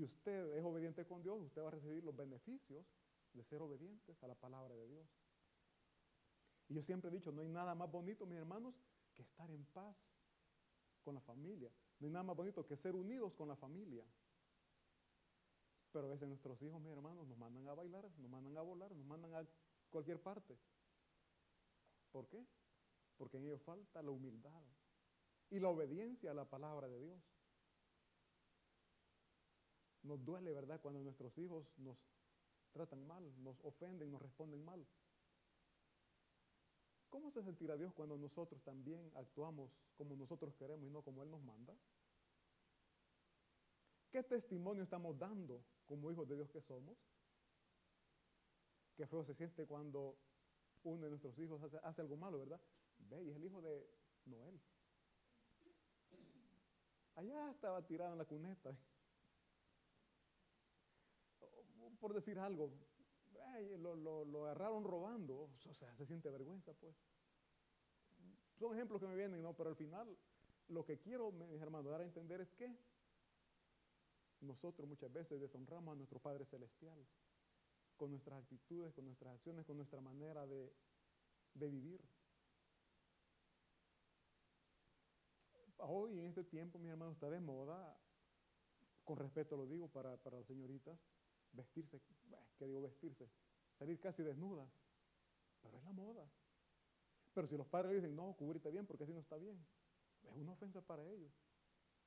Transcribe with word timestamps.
si 0.00 0.04
usted 0.04 0.56
es 0.56 0.64
obediente 0.64 1.04
con 1.04 1.22
Dios, 1.22 1.38
usted 1.42 1.60
va 1.62 1.68
a 1.68 1.72
recibir 1.72 2.02
los 2.02 2.16
beneficios 2.16 2.86
de 3.34 3.44
ser 3.44 3.60
obedientes 3.60 4.22
a 4.22 4.26
la 4.26 4.34
palabra 4.34 4.74
de 4.74 4.88
Dios. 4.88 5.06
Y 6.68 6.74
yo 6.74 6.82
siempre 6.82 7.10
he 7.10 7.12
dicho, 7.12 7.30
no 7.32 7.42
hay 7.42 7.48
nada 7.50 7.74
más 7.74 7.90
bonito, 7.90 8.24
mis 8.24 8.38
hermanos, 8.38 8.74
que 9.14 9.20
estar 9.20 9.50
en 9.50 9.62
paz 9.66 9.94
con 11.02 11.16
la 11.16 11.20
familia. 11.20 11.70
No 11.98 12.06
hay 12.06 12.12
nada 12.12 12.22
más 12.22 12.34
bonito 12.34 12.66
que 12.66 12.78
ser 12.78 12.96
unidos 12.96 13.34
con 13.34 13.48
la 13.48 13.56
familia. 13.56 14.02
Pero 15.92 16.06
a 16.06 16.10
veces 16.10 16.26
nuestros 16.28 16.62
hijos, 16.62 16.80
mis 16.80 16.92
hermanos, 16.92 17.28
nos 17.28 17.36
mandan 17.36 17.68
a 17.68 17.74
bailar, 17.74 18.10
nos 18.16 18.30
mandan 18.30 18.56
a 18.56 18.62
volar, 18.62 18.90
nos 18.92 19.04
mandan 19.04 19.34
a 19.34 19.46
cualquier 19.90 20.22
parte. 20.22 20.56
¿Por 22.10 22.26
qué? 22.28 22.42
Porque 23.18 23.36
en 23.36 23.44
ellos 23.44 23.60
falta 23.60 24.02
la 24.02 24.12
humildad 24.12 24.62
y 25.50 25.58
la 25.58 25.68
obediencia 25.68 26.30
a 26.30 26.34
la 26.34 26.48
palabra 26.48 26.88
de 26.88 27.00
Dios. 27.00 27.20
Nos 30.02 30.24
duele, 30.24 30.52
¿verdad?, 30.52 30.80
cuando 30.80 31.00
nuestros 31.00 31.36
hijos 31.38 31.66
nos 31.78 31.98
tratan 32.72 33.06
mal, 33.06 33.22
nos 33.42 33.60
ofenden, 33.64 34.10
nos 34.10 34.22
responden 34.22 34.64
mal. 34.64 34.86
¿Cómo 37.10 37.30
se 37.32 37.42
sentirá 37.42 37.76
Dios 37.76 37.92
cuando 37.92 38.16
nosotros 38.16 38.62
también 38.62 39.10
actuamos 39.16 39.72
como 39.96 40.16
nosotros 40.16 40.54
queremos 40.54 40.86
y 40.86 40.90
no 40.90 41.02
como 41.02 41.22
Él 41.22 41.30
nos 41.30 41.42
manda? 41.42 41.74
¿Qué 44.10 44.22
testimonio 44.22 44.84
estamos 44.84 45.18
dando 45.18 45.62
como 45.86 46.10
hijos 46.10 46.28
de 46.28 46.36
Dios 46.36 46.50
que 46.50 46.60
somos? 46.62 46.96
Qué 48.96 49.06
feo 49.06 49.24
se 49.24 49.34
siente 49.34 49.66
cuando 49.66 50.16
uno 50.84 51.04
de 51.04 51.10
nuestros 51.10 51.38
hijos 51.38 51.60
hace, 51.82 52.00
algo 52.00 52.16
malo, 52.16 52.38
¿verdad? 52.38 52.60
Ve, 52.98 53.22
y 53.24 53.30
es 53.30 53.36
el 53.36 53.44
hijo 53.44 53.60
de 53.60 53.88
Noel. 54.26 54.60
Allá 57.16 57.50
estaba 57.50 57.82
tirado 57.86 58.12
en 58.12 58.18
la 58.18 58.24
cuneta. 58.24 58.76
Por 62.00 62.14
decir 62.14 62.38
algo, 62.38 62.72
lo, 63.78 64.24
lo, 64.24 64.44
agarraron 64.44 64.84
robando. 64.84 65.50
O 65.68 65.74
sea, 65.74 65.94
se 65.96 66.06
siente 66.06 66.30
vergüenza, 66.30 66.72
pues. 66.74 66.94
Son 68.58 68.74
ejemplos 68.74 69.00
que 69.00 69.06
me 69.06 69.16
vienen, 69.16 69.42
¿no? 69.42 69.54
Pero 69.54 69.70
al 69.70 69.76
final, 69.76 70.16
lo 70.68 70.84
que 70.84 70.98
quiero, 70.98 71.32
mis 71.32 71.60
hermanos, 71.60 71.90
dar 71.90 72.00
a 72.00 72.04
entender 72.04 72.40
es 72.40 72.52
que 72.52 72.76
nosotros 74.40 74.88
muchas 74.88 75.12
veces 75.12 75.40
deshonramos 75.40 75.92
a 75.92 75.96
nuestro 75.96 76.18
Padre 76.20 76.44
Celestial 76.46 77.06
con 77.96 78.10
nuestras 78.10 78.42
actitudes, 78.42 78.94
con 78.94 79.04
nuestras 79.04 79.34
acciones, 79.34 79.66
con 79.66 79.76
nuestra 79.76 80.00
manera 80.00 80.46
de, 80.46 80.72
vivir. 81.54 82.00
Hoy 85.76 86.18
en 86.18 86.26
este 86.26 86.44
tiempo, 86.44 86.78
mis 86.78 86.90
hermanos, 86.90 87.14
está 87.14 87.28
de 87.28 87.40
moda, 87.40 87.98
con 89.04 89.18
respeto 89.18 89.56
lo 89.56 89.66
digo 89.66 89.88
para, 89.88 90.16
para 90.16 90.38
las 90.38 90.46
señoritas, 90.46 90.98
vestirse, 91.52 92.00
¿qué 92.58 92.66
digo 92.66 92.82
vestirse? 92.82 93.28
Salir 93.78 93.98
casi 94.00 94.22
desnudas. 94.22 94.68
Pero 95.62 95.78
es 95.78 95.84
la 95.84 95.92
moda. 95.92 96.30
Pero 97.34 97.46
si 97.46 97.56
los 97.56 97.66
padres 97.66 97.94
dicen, 97.94 98.14
no, 98.16 98.34
cubrirte 98.34 98.70
bien 98.70 98.86
porque 98.86 99.04
así 99.04 99.12
no 99.12 99.20
está 99.20 99.36
bien, 99.36 99.64
es 100.24 100.36
una 100.36 100.52
ofensa 100.52 100.80
para 100.80 101.06
ellos, 101.08 101.32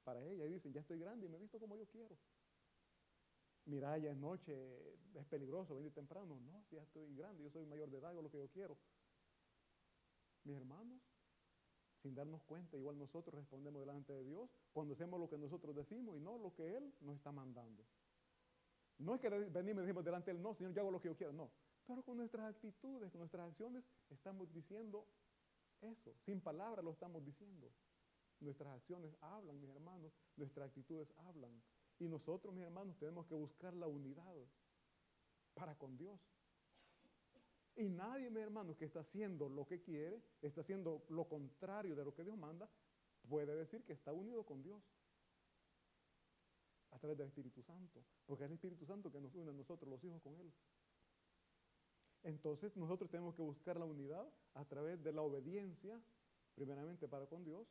para 0.04 0.24
ella. 0.26 0.46
Y 0.46 0.54
dicen, 0.54 0.74
ya 0.74 0.82
estoy 0.82 1.00
grande 1.00 1.26
y 1.26 1.30
me 1.30 1.38
he 1.38 1.40
visto 1.40 1.60
como 1.60 1.76
yo 1.76 1.88
quiero. 1.88 2.18
Mira, 3.66 3.98
ya 3.98 4.12
es 4.12 4.18
noche, 4.18 4.54
es 5.16 5.26
peligroso 5.28 5.76
venir 5.76 5.94
temprano. 5.94 6.40
No, 6.42 6.64
si 6.70 6.76
ya 6.76 6.84
estoy 6.84 7.16
grande, 7.16 7.44
yo 7.44 7.50
soy 7.50 7.66
mayor 7.66 7.90
de 7.90 7.98
edad, 7.98 8.12
hago 8.12 8.22
lo 8.22 8.30
que 8.30 8.40
yo 8.40 8.50
quiero. 8.50 8.78
Mis 10.44 10.58
hermanos, 10.58 11.02
sin 12.02 12.14
darnos 12.14 12.44
cuenta, 12.44 12.76
igual 12.76 12.98
nosotros 12.98 13.34
respondemos 13.34 13.80
delante 13.80 14.12
de 14.12 14.26
Dios 14.26 14.50
cuando 14.74 14.94
hacemos 14.94 15.20
lo 15.20 15.30
que 15.30 15.38
nosotros 15.38 15.74
decimos 15.74 16.18
y 16.18 16.20
no 16.20 16.38
lo 16.38 16.54
que 16.54 16.76
Él 16.76 16.94
nos 17.00 17.16
está 17.16 17.32
mandando. 17.32 17.86
No 18.98 19.16
es 19.16 19.22
que 19.22 19.30
venimos 19.30 19.84
y 19.84 19.88
decimos 19.88 20.06
delante 20.06 20.32
de 20.32 20.38
Él, 20.38 20.44
no, 20.44 20.54
Señor, 20.54 20.74
yo 20.74 20.82
hago 20.82 20.92
lo 20.92 21.02
que 21.02 21.10
yo 21.10 21.16
quiero, 21.16 21.34
no. 21.34 21.52
Pero 21.86 22.04
con 22.04 22.18
nuestras 22.18 22.54
actitudes, 22.54 23.12
con 23.12 23.20
nuestras 23.20 23.50
acciones, 23.50 23.84
estamos 24.10 24.52
diciendo 24.54 25.06
eso. 25.82 26.16
Sin 26.26 26.42
palabras 26.42 26.84
lo 26.84 26.92
estamos 26.92 27.24
diciendo. 27.26 27.72
Nuestras 28.40 28.74
acciones 28.74 29.16
hablan, 29.22 29.60
mis 29.60 29.70
hermanos, 29.70 30.14
nuestras 30.38 30.68
actitudes 30.68 31.12
hablan. 31.18 31.62
Y 32.00 32.08
nosotros, 32.08 32.54
mis 32.54 32.64
hermanos, 32.64 32.98
tenemos 32.98 33.26
que 33.28 33.36
buscar 33.36 33.74
la 33.74 33.88
unidad 33.88 34.36
para 35.54 35.76
con 35.76 35.98
Dios. 35.98 36.20
Y 37.76 37.90
nadie, 37.90 38.30
mis 38.30 38.44
hermanos, 38.44 38.78
que 38.78 38.86
está 38.86 39.00
haciendo 39.00 39.50
lo 39.50 39.66
que 39.66 39.82
quiere, 39.82 40.22
está 40.42 40.62
haciendo 40.62 41.04
lo 41.10 41.26
contrario 41.28 41.96
de 41.96 42.06
lo 42.06 42.14
que 42.14 42.24
Dios 42.24 42.38
manda, 42.38 42.70
puede 43.28 43.56
decir 43.56 43.84
que 43.84 43.94
está 43.94 44.12
unido 44.14 44.46
con 44.46 44.62
Dios 44.62 44.82
a 46.94 47.00
través 47.00 47.18
del 47.18 47.28
Espíritu 47.28 47.62
Santo, 47.64 48.04
porque 48.26 48.44
es 48.44 48.50
el 48.50 48.56
Espíritu 48.56 48.86
Santo 48.86 49.12
que 49.12 49.20
nos 49.20 49.34
une 49.34 49.50
a 49.50 49.54
nosotros, 49.54 49.90
los 49.90 50.04
hijos, 50.04 50.22
con 50.22 50.36
Él. 50.40 50.52
Entonces 52.24 52.76
nosotros 52.78 53.10
tenemos 53.10 53.36
que 53.36 53.42
buscar 53.42 53.78
la 53.78 53.86
unidad 53.86 54.28
a 54.54 54.64
través 54.66 55.04
de 55.04 55.12
la 55.12 55.22
obediencia, 55.22 56.00
primeramente 56.56 57.08
para 57.08 57.26
con 57.26 57.44
Dios, 57.44 57.68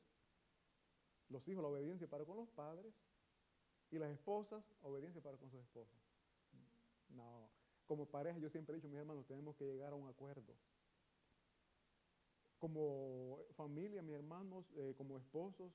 los 1.29 1.47
hijos 1.49 1.63
la 1.63 1.69
obediencia 1.69 2.07
para 2.09 2.25
con 2.25 2.37
los 2.37 2.49
padres 2.51 2.93
y 3.91 3.99
las 3.99 4.11
esposas 4.11 4.65
obediencia 4.83 5.23
para 5.23 5.39
con 5.39 5.51
sus 5.51 5.61
esposas. 5.61 5.99
No, 7.09 7.49
como 7.87 8.07
pareja 8.07 8.39
yo 8.39 8.51
siempre 8.51 8.75
he 8.75 8.77
dicho, 8.77 8.89
mis 8.89 8.99
hermanos, 8.99 9.27
tenemos 9.27 9.57
que 9.57 9.65
llegar 9.65 9.93
a 9.93 9.97
un 9.97 10.09
acuerdo. 10.09 10.55
Como 12.59 13.39
familia, 13.57 14.03
mis 14.03 14.15
hermanos, 14.15 14.67
eh, 14.77 14.95
como 14.97 15.17
esposos, 15.17 15.73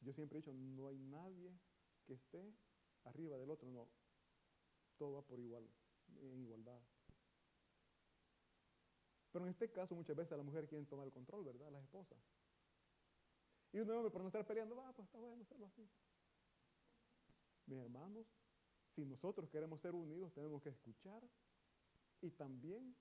yo 0.00 0.12
siempre 0.12 0.38
he 0.38 0.42
dicho, 0.42 0.52
no 0.52 0.88
hay 0.88 0.98
nadie 0.98 1.52
que 2.04 2.14
esté 2.14 2.54
arriba 3.04 3.36
del 3.36 3.50
otro, 3.50 3.70
no. 3.70 3.88
Todo 4.96 5.14
va 5.14 5.22
por 5.22 5.38
igual, 5.38 5.68
en 6.20 6.40
igualdad. 6.40 6.80
Pero 9.32 9.46
en 9.46 9.50
este 9.50 9.70
caso 9.72 9.94
muchas 9.94 10.16
veces 10.16 10.36
las 10.36 10.46
mujeres 10.46 10.68
quieren 10.68 10.86
tomar 10.86 11.06
el 11.06 11.12
control, 11.12 11.44
¿verdad? 11.44 11.70
Las 11.72 11.82
esposas. 11.82 12.18
Y 13.72 13.80
un 13.80 13.90
hombre 13.90 14.10
por 14.10 14.22
no 14.22 14.28
estar 14.28 14.46
peleando, 14.46 14.76
va, 14.76 14.92
pues 14.92 15.06
está 15.06 15.18
bueno 15.18 15.42
hacerlo 15.42 15.66
así. 15.66 15.88
Mis 17.66 17.78
hermanos, 17.78 18.26
si 18.94 19.04
nosotros 19.04 19.50
queremos 19.50 19.80
ser 19.80 19.94
unidos, 19.94 20.32
tenemos 20.32 20.62
que 20.62 20.68
escuchar 20.68 21.22
y 22.20 22.30
también 22.30 22.94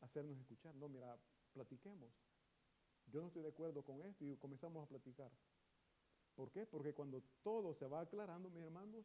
hacernos 0.00 0.36
escuchar. 0.38 0.74
No, 0.74 0.88
mira, 0.88 1.16
platiquemos. 1.52 2.10
Yo 3.06 3.20
no 3.20 3.28
estoy 3.28 3.42
de 3.42 3.50
acuerdo 3.50 3.84
con 3.84 4.02
esto 4.02 4.24
y 4.24 4.36
comenzamos 4.36 4.84
a 4.84 4.88
platicar. 4.88 5.30
¿Por 6.34 6.50
qué? 6.50 6.66
Porque 6.66 6.94
cuando 6.94 7.22
todo 7.42 7.74
se 7.74 7.86
va 7.86 8.00
aclarando, 8.00 8.50
mis 8.50 8.62
hermanos, 8.62 9.04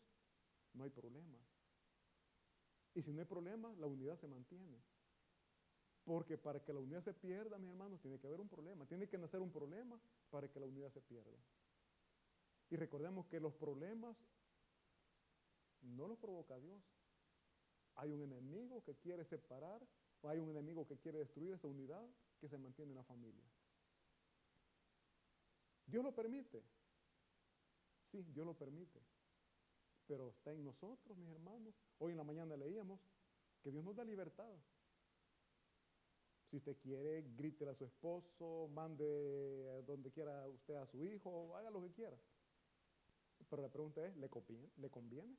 no 0.73 0.83
hay 0.83 0.89
problema. 0.89 1.37
Y 2.93 3.01
si 3.01 3.11
no 3.11 3.19
hay 3.19 3.27
problema, 3.27 3.73
la 3.77 3.87
unidad 3.87 4.17
se 4.19 4.27
mantiene. 4.27 4.81
Porque 6.05 6.37
para 6.37 6.63
que 6.63 6.71
la 6.71 6.79
unidad 6.79 7.03
se 7.03 7.13
pierda, 7.13 7.57
mis 7.57 7.69
hermanos, 7.71 7.99
tiene 7.99 8.19
que 8.19 8.27
haber 8.27 8.39
un 8.39 8.47
problema. 8.47 8.85
Tiene 8.85 9.07
que 9.07 9.17
nacer 9.17 9.41
un 9.41 9.51
problema 9.51 9.99
para 10.29 10.47
que 10.47 10.59
la 10.59 10.67
unidad 10.67 10.91
se 10.93 11.01
pierda. 11.01 11.37
Y 12.69 12.77
recordemos 12.77 13.25
que 13.27 13.39
los 13.39 13.53
problemas 13.53 14.15
no 15.81 16.07
los 16.07 16.17
provoca 16.17 16.59
Dios. 16.59 16.81
Hay 17.95 18.11
un 18.11 18.21
enemigo 18.21 18.83
que 18.83 18.95
quiere 18.95 19.25
separar 19.25 19.81
o 20.21 20.29
hay 20.29 20.39
un 20.39 20.49
enemigo 20.49 20.87
que 20.87 20.97
quiere 20.97 21.19
destruir 21.19 21.53
esa 21.53 21.67
unidad 21.67 22.05
que 22.39 22.49
se 22.49 22.57
mantiene 22.57 22.91
en 22.91 22.97
la 22.97 23.03
familia. 23.03 23.45
Dios 25.85 26.03
lo 26.03 26.13
permite. 26.13 26.63
Sí, 28.15 28.23
Dios 28.31 28.45
lo 28.45 28.53
permite. 28.53 29.01
Pero 30.07 30.29
está 30.29 30.53
en 30.53 30.63
nosotros, 30.63 31.17
mis 31.17 31.29
hermanos. 31.29 31.75
Hoy 31.99 32.11
en 32.13 32.17
la 32.17 32.23
mañana 32.23 32.55
leíamos 32.55 33.01
que 33.61 33.71
Dios 33.71 33.83
nos 33.83 33.93
da 33.93 34.05
libertad. 34.05 34.55
Si 36.49 36.55
usted 36.55 36.77
quiere, 36.77 37.23
grítele 37.35 37.71
a 37.71 37.75
su 37.75 37.83
esposo, 37.83 38.69
mande 38.69 39.83
donde 39.85 40.11
quiera 40.11 40.47
usted 40.47 40.75
a 40.75 40.85
su 40.85 41.03
hijo, 41.03 41.57
haga 41.57 41.69
lo 41.69 41.81
que 41.81 41.91
quiera. 41.91 42.17
Pero 43.49 43.61
la 43.61 43.69
pregunta 43.69 44.05
es, 44.05 44.15
¿le 44.15 44.29
conviene? 44.29 44.69
¿Le 44.77 44.89
conviene? 44.89 45.35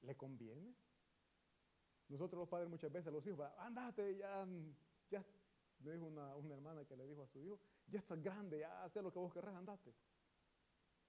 ¿Le 0.00 0.16
conviene? 0.16 0.74
Nosotros 2.08 2.40
los 2.40 2.48
padres 2.48 2.68
muchas 2.68 2.90
veces 2.90 3.12
los 3.12 3.24
hijos, 3.24 3.48
andate, 3.58 4.16
ya, 4.16 4.44
ya, 5.10 5.24
me 5.78 5.92
dijo 5.92 6.06
una, 6.06 6.34
una, 6.34 6.54
hermana 6.54 6.84
que 6.84 6.96
le 6.96 7.06
dijo 7.06 7.22
a 7.22 7.28
su 7.28 7.40
hijo, 7.40 7.60
ya 7.86 8.00
estás 8.00 8.20
grande, 8.20 8.58
ya 8.58 8.82
haz 8.82 8.96
lo 8.96 9.12
que 9.12 9.20
vos 9.20 9.32
querrás, 9.32 9.54
andate. 9.54 9.94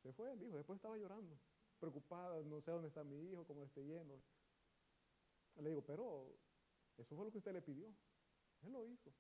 Se 0.04 0.12
fue 0.12 0.34
el 0.34 0.44
hijo, 0.44 0.58
después 0.58 0.78
estaba 0.78 0.98
llorando, 0.98 1.40
preocupada, 1.80 2.42
no 2.44 2.62
sé 2.62 2.72
dónde 2.72 2.90
está 2.90 3.04
mi 3.06 3.32
hijo, 3.32 3.46
cómo 3.46 3.64
esté 3.64 3.84
lleno. 3.84 4.22
Le 5.56 5.70
digo, 5.70 5.82
pero 5.82 6.28
eso 6.98 7.16
fue 7.16 7.26
lo 7.26 7.32
que 7.32 7.38
usted 7.38 7.54
le 7.54 7.62
pidió. 7.62 7.88
Él 8.64 8.74
lo 8.74 8.86
hizo. 8.86 9.12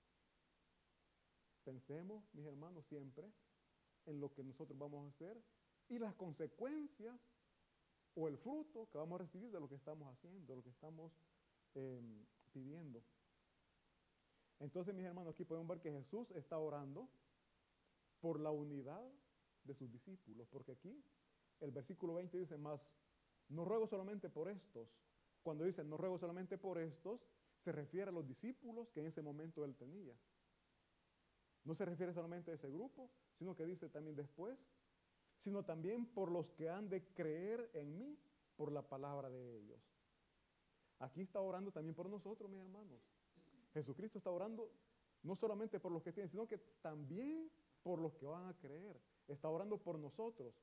Pensemos, 1.63 2.25
mis 2.33 2.45
hermanos, 2.45 2.85
siempre 2.87 3.31
en 4.05 4.19
lo 4.19 4.33
que 4.33 4.43
nosotros 4.43 4.77
vamos 4.77 5.05
a 5.05 5.09
hacer 5.15 5.41
y 5.87 5.97
las 5.99 6.13
consecuencias 6.15 7.17
o 8.15 8.27
el 8.27 8.37
fruto 8.37 8.89
que 8.89 8.97
vamos 8.97 9.21
a 9.21 9.23
recibir 9.23 9.51
de 9.51 9.59
lo 9.61 9.69
que 9.69 9.75
estamos 9.75 10.13
haciendo, 10.13 10.45
de 10.51 10.57
lo 10.57 10.63
que 10.63 10.69
estamos 10.69 11.13
em, 11.75 12.25
pidiendo. 12.51 13.01
Entonces, 14.59 14.93
mis 14.93 15.05
hermanos, 15.05 15.33
aquí 15.33 15.45
podemos 15.45 15.69
ver 15.69 15.79
que 15.79 15.91
Jesús 15.91 16.29
está 16.31 16.57
orando 16.57 17.07
por 18.19 18.39
la 18.39 18.51
unidad 18.51 19.09
de 19.63 19.73
sus 19.73 19.91
discípulos, 19.91 20.47
porque 20.49 20.73
aquí 20.73 21.03
el 21.59 21.71
versículo 21.71 22.15
20 22.15 22.37
dice 22.37 22.57
más, 22.57 22.81
no 23.49 23.65
ruego 23.65 23.87
solamente 23.87 24.29
por 24.29 24.49
estos. 24.49 24.89
Cuando 25.41 25.65
dice 25.65 25.83
no 25.83 25.97
ruego 25.97 26.17
solamente 26.17 26.57
por 26.57 26.77
estos, 26.77 27.21
se 27.63 27.71
refiere 27.71 28.09
a 28.09 28.13
los 28.13 28.27
discípulos 28.27 28.89
que 28.91 28.99
en 28.99 29.07
ese 29.07 29.21
momento 29.21 29.63
él 29.63 29.75
tenía. 29.75 30.15
No 31.63 31.75
se 31.75 31.85
refiere 31.85 32.13
solamente 32.13 32.51
a 32.51 32.55
ese 32.55 32.69
grupo, 32.69 33.09
sino 33.37 33.55
que 33.55 33.65
dice 33.65 33.89
también 33.89 34.15
después, 34.15 34.57
sino 35.39 35.63
también 35.63 36.05
por 36.07 36.31
los 36.31 36.51
que 36.51 36.69
han 36.69 36.89
de 36.89 37.05
creer 37.13 37.69
en 37.73 37.97
mí 37.97 38.17
por 38.55 38.71
la 38.71 38.81
palabra 38.81 39.29
de 39.29 39.57
ellos. 39.57 39.81
Aquí 40.99 41.21
está 41.21 41.39
orando 41.41 41.71
también 41.71 41.95
por 41.95 42.09
nosotros, 42.09 42.49
mis 42.49 42.59
hermanos. 42.59 43.01
Jesucristo 43.73 44.17
está 44.17 44.29
orando 44.29 44.71
no 45.23 45.35
solamente 45.35 45.79
por 45.79 45.91
los 45.91 46.03
que 46.03 46.11
tienen, 46.11 46.29
sino 46.29 46.47
que 46.47 46.57
también 46.81 47.49
por 47.81 47.99
los 47.99 48.13
que 48.15 48.25
van 48.25 48.47
a 48.47 48.57
creer. 48.57 48.99
Está 49.27 49.49
orando 49.49 49.77
por 49.77 49.97
nosotros. 49.97 50.53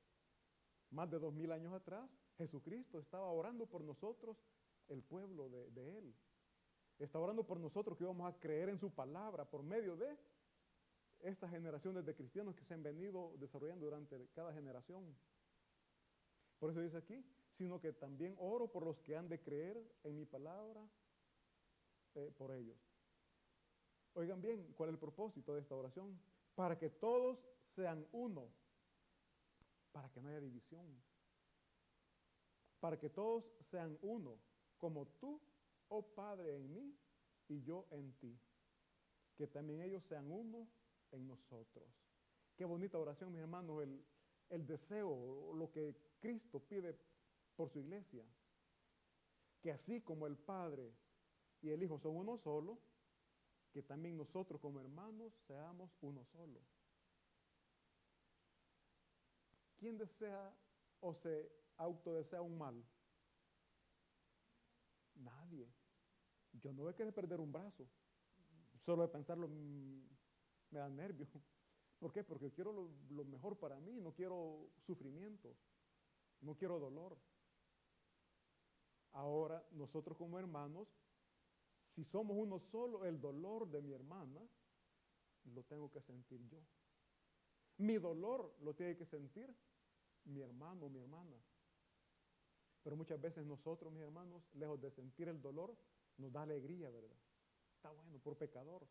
Más 0.91 1.09
de 1.09 1.19
dos 1.19 1.33
mil 1.33 1.51
años 1.51 1.73
atrás, 1.73 2.09
Jesucristo 2.37 2.99
estaba 2.99 3.31
orando 3.31 3.65
por 3.65 3.81
nosotros, 3.83 4.37
el 4.89 5.01
pueblo 5.01 5.49
de, 5.49 5.97
Él. 5.97 6.13
Está 6.99 7.19
orando 7.19 7.45
por 7.45 7.59
nosotros 7.59 7.97
que 7.97 8.03
íbamos 8.03 8.31
a 8.31 8.37
creer 8.39 8.69
en 8.69 8.77
su 8.77 8.91
palabra 8.91 9.45
por 9.45 9.63
medio 9.63 9.95
de 9.95 10.17
estas 11.19 11.51
generaciones 11.51 12.05
de 12.05 12.15
cristianos 12.15 12.55
que 12.55 12.65
se 12.65 12.73
han 12.73 12.83
venido 12.83 13.33
desarrollando 13.37 13.85
durante 13.85 14.27
cada 14.33 14.53
generación. 14.53 15.15
Por 16.59 16.71
eso 16.71 16.81
dice 16.81 16.97
aquí, 16.97 17.23
sino 17.57 17.79
que 17.79 17.93
también 17.93 18.35
oro 18.39 18.67
por 18.67 18.85
los 18.85 18.99
que 18.99 19.15
han 19.15 19.29
de 19.29 19.39
creer 19.39 19.81
en 20.03 20.15
mi 20.15 20.25
palabra 20.25 20.87
eh, 22.15 22.31
por 22.37 22.51
ellos. 22.51 22.77
Oigan 24.13 24.41
bien, 24.41 24.73
¿cuál 24.73 24.89
es 24.89 24.93
el 24.93 24.99
propósito 24.99 25.53
de 25.53 25.61
esta 25.61 25.75
oración? 25.75 26.19
Para 26.55 26.77
que 26.77 26.89
todos 26.89 27.39
sean 27.75 28.05
uno, 28.11 28.49
para 29.91 30.09
que 30.09 30.21
no 30.21 30.29
haya 30.29 30.39
división. 30.39 31.01
Para 32.79 32.97
que 32.97 33.09
todos 33.09 33.45
sean 33.69 33.97
uno, 34.01 34.39
como 34.77 35.07
tú, 35.07 35.39
oh 35.89 36.01
Padre, 36.01 36.55
en 36.55 36.73
mí 36.73 36.97
y 37.47 37.61
yo 37.61 37.87
en 37.91 38.13
ti. 38.13 38.39
Que 39.35 39.47
también 39.47 39.81
ellos 39.81 40.03
sean 40.05 40.31
uno 40.31 40.67
en 41.11 41.27
nosotros. 41.27 41.87
Qué 42.55 42.65
bonita 42.65 42.97
oración, 42.97 43.31
mis 43.31 43.41
hermanos, 43.41 43.83
el, 43.83 44.03
el 44.49 44.65
deseo, 44.65 45.53
lo 45.53 45.71
que 45.71 45.95
Cristo 46.19 46.59
pide 46.59 46.97
por 47.55 47.69
su 47.69 47.79
iglesia. 47.79 48.25
Que 49.61 49.71
así 49.71 50.01
como 50.01 50.27
el 50.27 50.37
Padre 50.37 50.93
y 51.61 51.69
el 51.69 51.83
Hijo 51.83 51.99
son 51.99 52.15
uno 52.15 52.37
solo, 52.37 52.79
que 53.71 53.81
también 53.81 54.17
nosotros 54.17 54.59
como 54.59 54.79
hermanos 54.79 55.33
seamos 55.47 55.91
uno 56.01 56.25
solo. 56.25 56.61
¿Quién 59.77 59.97
desea 59.97 60.53
o 60.99 61.13
se 61.13 61.51
autodesea 61.77 62.41
un 62.41 62.57
mal? 62.57 62.83
Nadie. 65.15 65.67
Yo 66.53 66.73
no 66.73 66.83
voy 66.83 66.91
a 66.91 66.95
querer 66.95 67.13
perder 67.13 67.39
un 67.39 67.51
brazo. 67.51 67.87
Solo 68.77 69.03
de 69.03 69.09
pensarlo 69.09 69.47
mm, 69.47 70.03
me 70.71 70.79
da 70.79 70.89
nervio. 70.89 71.27
¿Por 71.99 72.11
qué? 72.11 72.23
Porque 72.23 72.51
quiero 72.51 72.71
lo, 72.73 72.89
lo 73.09 73.25
mejor 73.25 73.57
para 73.57 73.79
mí, 73.79 74.01
no 74.01 74.11
quiero 74.13 74.69
sufrimiento, 74.85 75.55
no 76.41 76.55
quiero 76.55 76.79
dolor. 76.79 77.17
Ahora, 79.13 79.63
nosotros 79.71 80.17
como 80.17 80.39
hermanos, 80.39 80.87
si 81.95 82.03
somos 82.03 82.37
uno 82.37 82.59
solo, 82.59 83.05
el 83.05 83.19
dolor 83.19 83.69
de 83.69 83.81
mi 83.81 83.91
hermana 83.91 84.41
lo 85.45 85.63
tengo 85.63 85.91
que 85.91 86.01
sentir 86.01 86.47
yo. 86.47 86.59
Mi 87.77 87.97
dolor 87.97 88.55
lo 88.61 88.73
tiene 88.73 88.95
que 88.95 89.05
sentir 89.05 89.53
mi 90.25 90.41
hermano 90.41 90.85
o 90.85 90.89
mi 90.89 90.99
hermana. 90.99 91.35
Pero 92.83 92.95
muchas 92.95 93.19
veces 93.19 93.45
nosotros, 93.45 93.91
mis 93.91 94.01
hermanos, 94.01 94.43
lejos 94.53 94.79
de 94.81 94.91
sentir 94.91 95.27
el 95.27 95.41
dolor, 95.41 95.75
nos 96.17 96.31
da 96.31 96.43
alegría, 96.43 96.89
¿verdad? 96.89 97.17
Está 97.75 97.91
bueno, 97.91 98.19
por 98.19 98.37
pecador. 98.37 98.87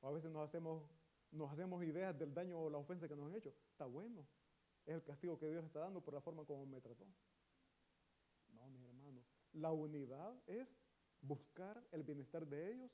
O 0.00 0.08
a 0.08 0.12
veces 0.12 0.30
nos 0.30 0.48
hacemos, 0.48 0.88
nos 1.30 1.52
hacemos 1.52 1.82
ideas 1.84 2.18
del 2.18 2.32
daño 2.32 2.60
o 2.60 2.70
la 2.70 2.78
ofensa 2.78 3.08
que 3.08 3.16
nos 3.16 3.26
han 3.26 3.34
hecho. 3.34 3.52
Está 3.70 3.86
bueno. 3.86 4.26
Es 4.86 4.94
el 4.94 5.02
castigo 5.02 5.38
que 5.38 5.50
Dios 5.50 5.64
está 5.64 5.80
dando 5.80 6.00
por 6.00 6.14
la 6.14 6.20
forma 6.20 6.44
como 6.44 6.66
me 6.66 6.80
trató. 6.80 7.06
No, 8.48 8.68
mis 8.68 8.82
hermanos. 8.82 9.24
La 9.52 9.72
unidad 9.72 10.36
es 10.46 10.68
buscar 11.26 11.82
el 11.92 12.02
bienestar 12.02 12.46
de 12.46 12.72
ellos 12.72 12.90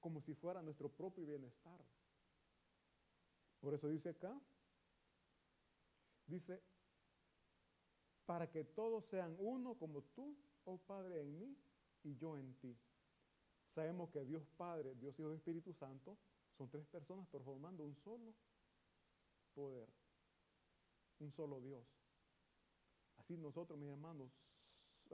como 0.00 0.20
si 0.20 0.34
fuera 0.34 0.62
nuestro 0.62 0.88
propio 0.88 1.24
bienestar. 1.24 1.80
Por 3.60 3.74
eso 3.74 3.88
dice 3.88 4.10
acá, 4.10 4.38
dice, 6.26 6.60
para 8.26 8.50
que 8.50 8.64
todos 8.64 9.04
sean 9.06 9.36
uno 9.38 9.74
como 9.74 10.02
tú, 10.02 10.36
oh 10.64 10.78
Padre, 10.78 11.20
en 11.20 11.38
mí 11.38 11.56
y 12.02 12.16
yo 12.16 12.36
en 12.36 12.54
ti. 12.54 12.76
Sabemos 13.74 14.10
que 14.10 14.24
Dios 14.24 14.42
Padre, 14.56 14.94
Dios 14.96 15.18
Hijo 15.18 15.32
y 15.32 15.36
Espíritu 15.36 15.72
Santo 15.72 16.18
son 16.58 16.68
tres 16.68 16.84
personas 16.86 17.26
pero 17.30 17.44
formando 17.44 17.84
un 17.84 17.94
solo 17.96 18.34
poder, 19.54 19.88
un 21.20 21.32
solo 21.32 21.60
Dios. 21.60 21.86
Así 23.16 23.36
nosotros, 23.36 23.78
mis 23.78 23.88
hermanos, 23.88 24.30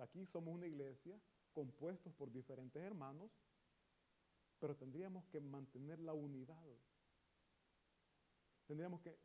aquí 0.01 0.25
somos 0.27 0.55
una 0.55 0.67
iglesia 0.67 1.21
compuestos 1.53 2.13
por 2.15 2.31
diferentes 2.31 2.83
hermanos, 2.83 3.31
pero 4.59 4.77
tendríamos 4.77 5.25
que 5.27 5.41
mantener 5.41 5.99
la 6.01 6.13
unidad. 6.13 6.67
Tendríamos 8.67 9.01
que 9.01 9.17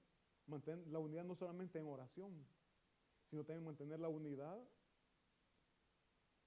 mantener 0.47 0.87
la 0.87 0.99
unidad 0.99 1.23
no 1.23 1.35
solamente 1.35 1.79
en 1.79 1.87
oración, 1.87 2.45
sino 3.29 3.43
también 3.43 3.65
mantener 3.65 3.99
la 3.99 4.09
unidad 4.09 4.59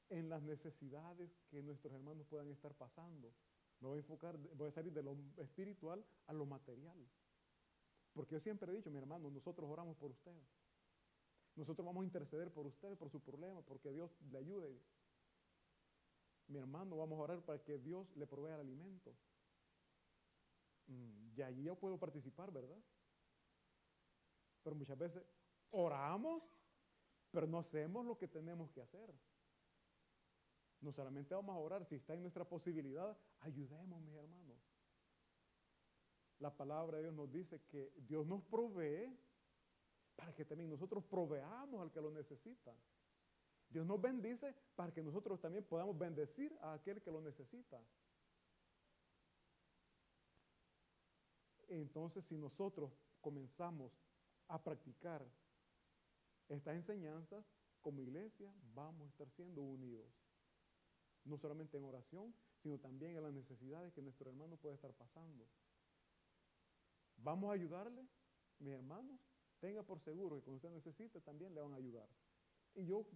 en 0.08 0.28
las 0.28 0.43
necesidades 0.43 1.31
que 1.50 1.62
nuestros 1.62 1.93
hermanos 1.93 2.26
puedan 2.29 2.50
estar 2.50 2.75
pasando. 2.75 3.32
Me 3.81 3.88
voy 3.88 3.99
a 3.99 4.00
enfocar, 4.00 4.38
voy 4.55 4.69
a 4.69 4.72
salir 4.72 4.93
de 4.93 5.02
lo 5.02 5.17
espiritual 5.37 6.05
a 6.26 6.32
lo 6.32 6.46
material. 6.46 6.96
Porque 8.14 8.34
yo 8.34 8.40
siempre 8.40 8.72
he 8.72 8.76
dicho, 8.76 8.90
mi 8.90 8.99
hermano, 8.99 9.31
nosotros 9.31 9.69
oramos 9.69 9.96
por 9.96 10.11
usted. 10.11 10.40
Nosotros 11.56 11.84
vamos 11.84 12.02
a 12.02 12.06
interceder 12.06 12.50
por 12.52 12.67
usted, 12.67 12.96
por 12.96 13.11
su 13.11 13.20
problema, 13.20 13.61
porque 13.62 13.90
Dios 13.90 14.11
le 14.31 14.38
ayude 14.38 14.81
mi 16.48 16.58
hermano, 16.58 16.96
vamos 16.96 17.19
a 17.19 17.22
orar 17.22 17.43
para 17.43 17.62
que 17.62 17.78
Dios 17.78 18.14
le 18.16 18.26
provea 18.26 18.54
el 18.54 18.60
alimento. 18.60 19.14
Mm, 20.87 21.38
y 21.38 21.43
allí 21.43 21.64
yo 21.64 21.75
puedo 21.75 21.98
participar, 21.98 22.52
¿verdad? 22.52 22.78
Pero 24.62 24.76
muchas 24.76 24.98
veces 24.98 25.22
oramos, 25.70 26.43
pero 27.31 27.46
no 27.46 27.58
hacemos 27.58 28.06
lo 28.06 28.16
que 28.16 28.28
tenemos 28.28 28.70
que 28.70 28.81
hacer. 28.81 29.12
No 30.81 30.93
solamente 30.93 31.34
vamos 31.34 31.55
a 31.55 31.58
orar, 31.58 31.84
si 31.84 31.96
está 31.96 32.15
en 32.15 32.22
nuestra 32.22 32.44
posibilidad, 32.44 33.17
ayudemos, 33.41 34.00
mis 34.03 34.15
hermanos. 34.15 34.58
La 36.38 36.55
palabra 36.55 36.98
de 36.98 37.05
Dios 37.05 37.15
nos 37.15 37.32
dice 37.32 37.62
que 37.62 37.93
Dios 37.96 38.26
nos 38.26 38.43
provee 38.43 39.19
para 40.15 40.34
que 40.34 40.44
también 40.44 40.70
nosotros 40.70 41.05
proveamos 41.05 41.81
al 41.81 41.91
que 41.91 42.00
lo 42.00 42.10
necesita. 42.10 42.74
Dios 43.69 43.87
nos 43.87 44.01
bendice 44.01 44.55
para 44.75 44.93
que 44.93 45.03
nosotros 45.03 45.41
también 45.41 45.65
podamos 45.65 45.99
bendecir 45.99 46.56
a 46.63 46.75
aquel 46.75 47.03
que 47.03 47.11
lo 47.11 47.20
necesita. 47.20 47.81
Entonces, 51.69 52.25
si 52.27 52.37
nosotros 52.37 52.93
comenzamos 53.20 53.93
a 54.49 54.63
practicar 54.63 55.27
estas 56.49 56.77
enseñanzas 56.77 57.44
como 57.81 58.01
iglesia, 58.01 58.53
vamos 58.75 59.06
a 59.06 59.11
estar 59.11 59.29
siendo 59.31 59.63
unidos. 59.63 60.06
No 61.25 61.37
solamente 61.39 61.77
en 61.77 61.85
oración, 61.85 62.35
sino 62.63 62.79
también 62.79 63.17
en 63.17 63.23
las 63.23 63.32
necesidades 63.32 63.93
que 63.93 64.03
nuestro 64.03 64.31
hermano 64.31 64.56
puede 64.56 64.77
estar 64.77 64.93
pasando. 64.93 65.44
Vamos 67.17 67.51
a 67.51 67.55
ayudarle, 67.55 68.06
mis 68.58 68.73
hermanos. 68.73 69.20
Tenga 69.61 69.82
por 69.82 70.01
seguro 70.01 70.37
que 70.37 70.43
cuando 70.43 70.56
usted 70.56 70.70
necesite 70.70 71.20
también 71.20 71.55
le 71.55 71.61
van 71.61 71.73
a 71.73 71.77
ayudar. 71.77 72.08
Y 72.75 72.85
yo 72.85 73.06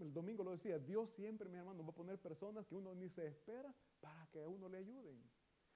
el 0.00 0.12
domingo 0.12 0.44
lo 0.44 0.52
decía, 0.52 0.78
Dios 0.78 1.10
siempre, 1.10 1.48
mi 1.48 1.58
hermano, 1.58 1.84
va 1.84 1.90
a 1.90 1.94
poner 1.94 2.18
personas 2.18 2.66
que 2.66 2.74
uno 2.74 2.94
ni 2.94 3.08
se 3.08 3.26
espera 3.26 3.74
para 4.00 4.26
que 4.28 4.42
a 4.42 4.48
uno 4.48 4.68
le 4.68 4.78
ayuden. 4.78 5.22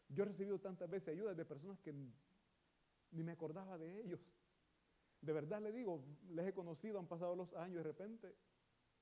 Yo 0.08 0.24
he 0.24 0.26
recibido 0.26 0.58
tantas 0.58 0.88
veces 0.88 1.08
ayudas 1.08 1.36
de 1.36 1.44
personas 1.44 1.78
que 1.80 1.92
ni 1.92 3.22
me 3.22 3.32
acordaba 3.32 3.78
de 3.78 4.00
ellos. 4.00 4.20
De 5.20 5.32
verdad 5.32 5.62
le 5.62 5.72
digo, 5.72 6.04
les 6.30 6.46
he 6.46 6.52
conocido, 6.52 6.98
han 6.98 7.06
pasado 7.06 7.34
los 7.34 7.52
años, 7.54 7.78
de 7.78 7.82
repente, 7.82 8.28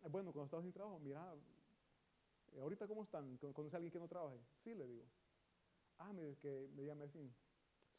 eh, 0.03 0.09
bueno, 0.09 0.33
cuando 0.33 0.45
estaba 0.45 0.63
sin 0.63 0.73
trabajo, 0.73 1.01
mira, 1.01 1.35
eh, 2.53 2.61
ahorita 2.61 2.87
cómo 2.87 3.03
están, 3.03 3.37
conoce 3.39 3.75
a 3.75 3.79
alguien 3.79 3.93
que 3.93 3.99
no 3.99 4.07
trabaje. 4.07 4.39
Sí, 4.63 4.75
le 4.75 4.87
digo. 4.87 5.05
Ah, 5.99 6.13
me, 6.13 6.37
que 6.37 6.69
me 6.75 6.85
llama 6.85 7.05
así, 7.05 7.33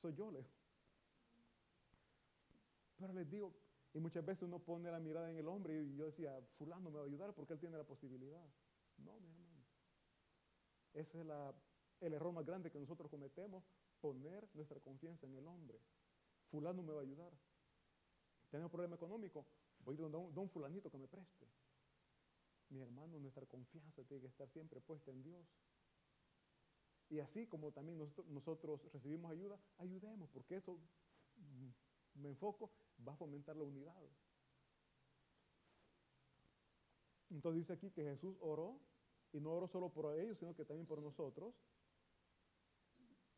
soy 0.01 0.13
yo, 0.13 0.31
le 0.31 0.39
digo. 0.39 0.53
Pero 2.97 3.13
les 3.13 3.29
digo, 3.29 3.53
y 3.93 3.99
muchas 3.99 4.25
veces 4.25 4.43
uno 4.43 4.59
pone 4.59 4.89
la 4.91 4.99
mirada 4.99 5.29
en 5.29 5.37
el 5.37 5.47
hombre 5.47 5.81
y 5.83 5.95
yo 5.95 6.05
decía, 6.05 6.39
fulano 6.57 6.89
me 6.89 6.97
va 6.97 7.03
a 7.03 7.07
ayudar 7.07 7.33
porque 7.33 7.53
él 7.53 7.59
tiene 7.59 7.77
la 7.77 7.83
posibilidad. 7.83 8.43
No, 8.97 9.19
mi 9.19 9.29
hermano. 9.29 9.63
Ese 10.93 11.19
es 11.19 11.25
el 12.01 12.13
error 12.13 12.33
más 12.33 12.45
grande 12.45 12.71
que 12.71 12.79
nosotros 12.79 13.09
cometemos, 13.09 13.63
poner 14.01 14.47
nuestra 14.53 14.79
confianza 14.79 15.27
en 15.27 15.35
el 15.35 15.47
hombre. 15.47 15.79
Fulano 16.49 16.81
me 16.81 16.91
va 16.91 16.99
a 16.99 17.03
ayudar. 17.03 17.31
Tenemos 18.49 18.71
problema 18.71 18.95
económico. 18.95 19.45
voy 19.79 19.95
a 19.95 20.01
ir 20.01 20.11
don, 20.11 20.33
don 20.33 20.49
fulanito 20.49 20.89
que 20.89 20.97
me 20.97 21.07
preste. 21.07 21.47
Mi 22.69 22.81
hermano, 22.81 23.19
nuestra 23.19 23.45
confianza 23.45 24.03
tiene 24.03 24.21
que 24.21 24.27
estar 24.27 24.49
siempre 24.49 24.81
puesta 24.81 25.11
en 25.11 25.21
Dios. 25.23 25.45
Y 27.09 27.19
así 27.19 27.45
como 27.45 27.71
también 27.71 27.99
nosotros, 28.27 28.81
recibimos 28.91 29.31
ayuda, 29.31 29.59
ayudemos, 29.77 30.29
porque 30.31 30.55
eso, 30.55 30.79
mm, 31.35 31.69
me 32.15 32.29
enfoco, 32.29 32.71
va 33.07 33.13
a 33.13 33.17
fomentar 33.17 33.55
la 33.55 33.63
unidad. 33.63 34.01
Entonces 37.29 37.61
dice 37.61 37.73
aquí 37.73 37.89
que 37.91 38.03
Jesús 38.03 38.35
oró, 38.41 38.79
y 39.33 39.39
no 39.39 39.51
oró 39.51 39.67
solo 39.67 39.89
por 39.89 40.17
ellos, 40.19 40.37
sino 40.37 40.55
que 40.55 40.63
también 40.63 40.85
por 40.85 41.01
nosotros. 41.01 41.55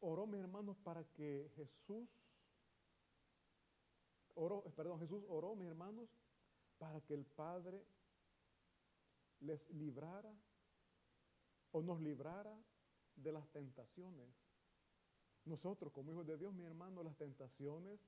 Oró, 0.02 0.28
mis 0.28 0.42
hermanos, 0.42 0.78
para 0.84 1.06
que 1.14 1.50
Jesús, 1.56 2.10
oró, 4.36 4.62
perdón, 4.76 5.00
Jesús 5.00 5.24
oró, 5.30 5.56
mis 5.56 5.68
hermanos, 5.68 6.10
para 6.78 7.00
que 7.00 7.14
el 7.14 7.26
Padre 7.26 7.82
les 9.40 9.70
librara 9.70 10.34
o 11.72 11.82
nos 11.82 12.02
librara 12.02 12.54
de 13.16 13.32
las 13.32 13.48
tentaciones. 13.52 14.28
Nosotros, 15.46 15.94
como 15.94 16.12
hijos 16.12 16.28
de 16.28 16.38
Dios, 16.38 16.54
mi 16.54 16.66
hermano, 16.66 17.04
las 17.04 17.16
tentaciones 17.16 18.02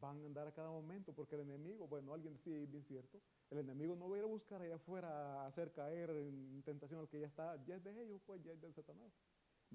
van 0.00 0.22
a 0.22 0.26
andar 0.26 0.46
a 0.46 0.52
cada 0.52 0.70
momento, 0.70 1.12
porque 1.12 1.34
el 1.34 1.42
enemigo, 1.42 1.86
bueno, 1.86 2.12
alguien 2.12 2.34
decía, 2.34 2.64
bien 2.66 2.84
cierto, 2.84 3.20
el 3.50 3.58
enemigo 3.58 3.94
no 3.96 4.08
va 4.08 4.16
a 4.16 4.18
ir 4.18 4.24
a 4.24 4.28
buscar 4.28 4.62
allá 4.62 4.76
afuera 4.76 5.42
a 5.42 5.46
hacer 5.46 5.72
caer 5.72 6.10
en 6.10 6.62
tentación 6.64 7.00
al 7.00 7.08
que 7.08 7.20
ya 7.20 7.26
está, 7.26 7.62
ya 7.64 7.76
es 7.76 7.84
de 7.84 8.02
ellos, 8.02 8.20
pues 8.26 8.42
ya 8.42 8.52
es 8.52 8.60
del 8.60 8.74
Satanás. 8.74 9.12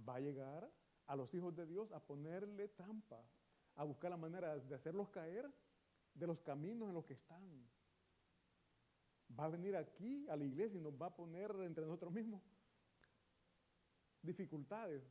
Va 0.08 0.16
a 0.16 0.20
llegar 0.20 0.72
a 1.08 1.16
los 1.16 1.34
hijos 1.34 1.56
de 1.56 1.66
Dios 1.66 1.92
a 1.92 2.00
ponerle 2.00 2.68
trampa, 2.70 3.24
a 3.75 3.84
buscar 3.84 4.12
la 4.12 4.18
manera 4.18 4.58
de 4.58 4.75
hacerlos 4.75 5.10
caer 5.10 5.51
de 6.13 6.28
los 6.28 6.42
caminos 6.42 6.90
en 6.90 6.94
los 6.94 7.06
que 7.06 7.13
están. 7.13 7.70
Va 9.40 9.46
a 9.46 9.50
venir 9.50 9.75
aquí 9.75 10.28
a 10.30 10.36
la 10.36 10.44
iglesia 10.44 10.78
y 10.78 10.82
nos 10.82 10.94
va 11.01 11.08
a 11.08 11.16
poner 11.16 11.51
entre 11.62 11.86
nosotros 11.86 12.13
mismos 12.13 12.42
dificultades. 14.22 15.04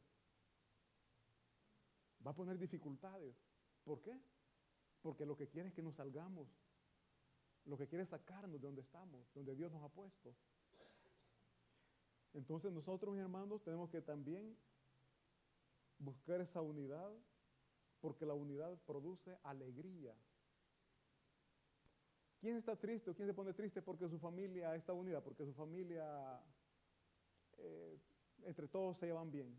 Va 2.25 2.31
a 2.33 2.35
poner 2.35 2.59
dificultades. 2.59 3.35
¿Por 3.85 4.03
qué? 4.03 4.21
Porque 5.03 5.25
lo 5.25 5.37
que 5.37 5.49
quiere 5.49 5.69
es 5.69 5.75
que 5.75 5.83
nos 5.83 5.95
salgamos. 5.95 6.49
Lo 7.65 7.77
que 7.77 7.87
quiere 7.87 8.05
es 8.05 8.11
sacarnos 8.11 8.61
de 8.61 8.67
donde 8.67 8.83
estamos, 8.83 9.27
donde 9.35 9.55
Dios 9.55 9.71
nos 9.71 9.83
ha 9.83 9.89
puesto. 9.89 10.35
Entonces 12.33 12.73
nosotros, 12.73 13.13
mis 13.13 13.23
hermanos, 13.23 13.63
tenemos 13.63 13.91
que 13.91 14.01
también 14.01 14.57
buscar 15.99 16.41
esa 16.41 16.61
unidad, 16.61 17.13
porque 18.01 18.25
la 18.25 18.35
unidad 18.35 18.79
produce 18.87 19.37
alegría. 19.43 20.15
¿Quién 22.41 22.57
está 22.57 22.75
triste 22.77 23.11
o 23.11 23.15
quién 23.15 23.29
se 23.29 23.35
pone 23.35 23.53
triste 23.53 23.83
porque 23.83 24.09
su 24.09 24.19
familia 24.19 24.75
está 24.75 24.95
unida, 24.95 25.21
porque 25.21 25.45
su 25.45 25.53
familia 25.53 26.41
eh, 27.59 27.99
entre 28.45 28.69
todos 28.69 28.97
se 28.97 29.07
llevan 29.07 29.31
bien. 29.31 29.55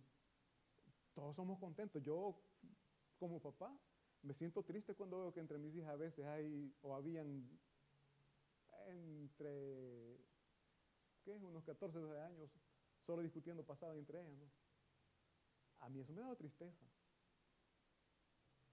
Todos 1.13 1.35
somos 1.35 1.59
contentos. 1.59 2.01
Yo, 2.01 2.35
como 3.19 3.39
papá, 3.39 3.77
me 4.23 4.33
siento 4.33 4.63
triste 4.63 4.93
cuando 4.95 5.19
veo 5.19 5.33
que 5.33 5.39
entre 5.39 5.57
mis 5.57 5.75
hijas 5.75 5.89
a 5.89 5.95
veces 5.95 6.25
hay 6.25 6.73
o 6.81 6.95
habían 6.95 7.49
entre, 8.87 10.17
¿qué? 11.23 11.35
Unos 11.35 11.63
14, 11.63 11.99
12 11.99 12.19
años 12.19 12.49
solo 13.05 13.21
discutiendo 13.21 13.63
pasado 13.63 13.97
entre 13.97 14.19
ellas, 14.21 14.51
A 15.79 15.89
mí 15.89 15.99
eso 15.99 16.13
me 16.13 16.21
daba 16.21 16.35
tristeza. 16.35 16.85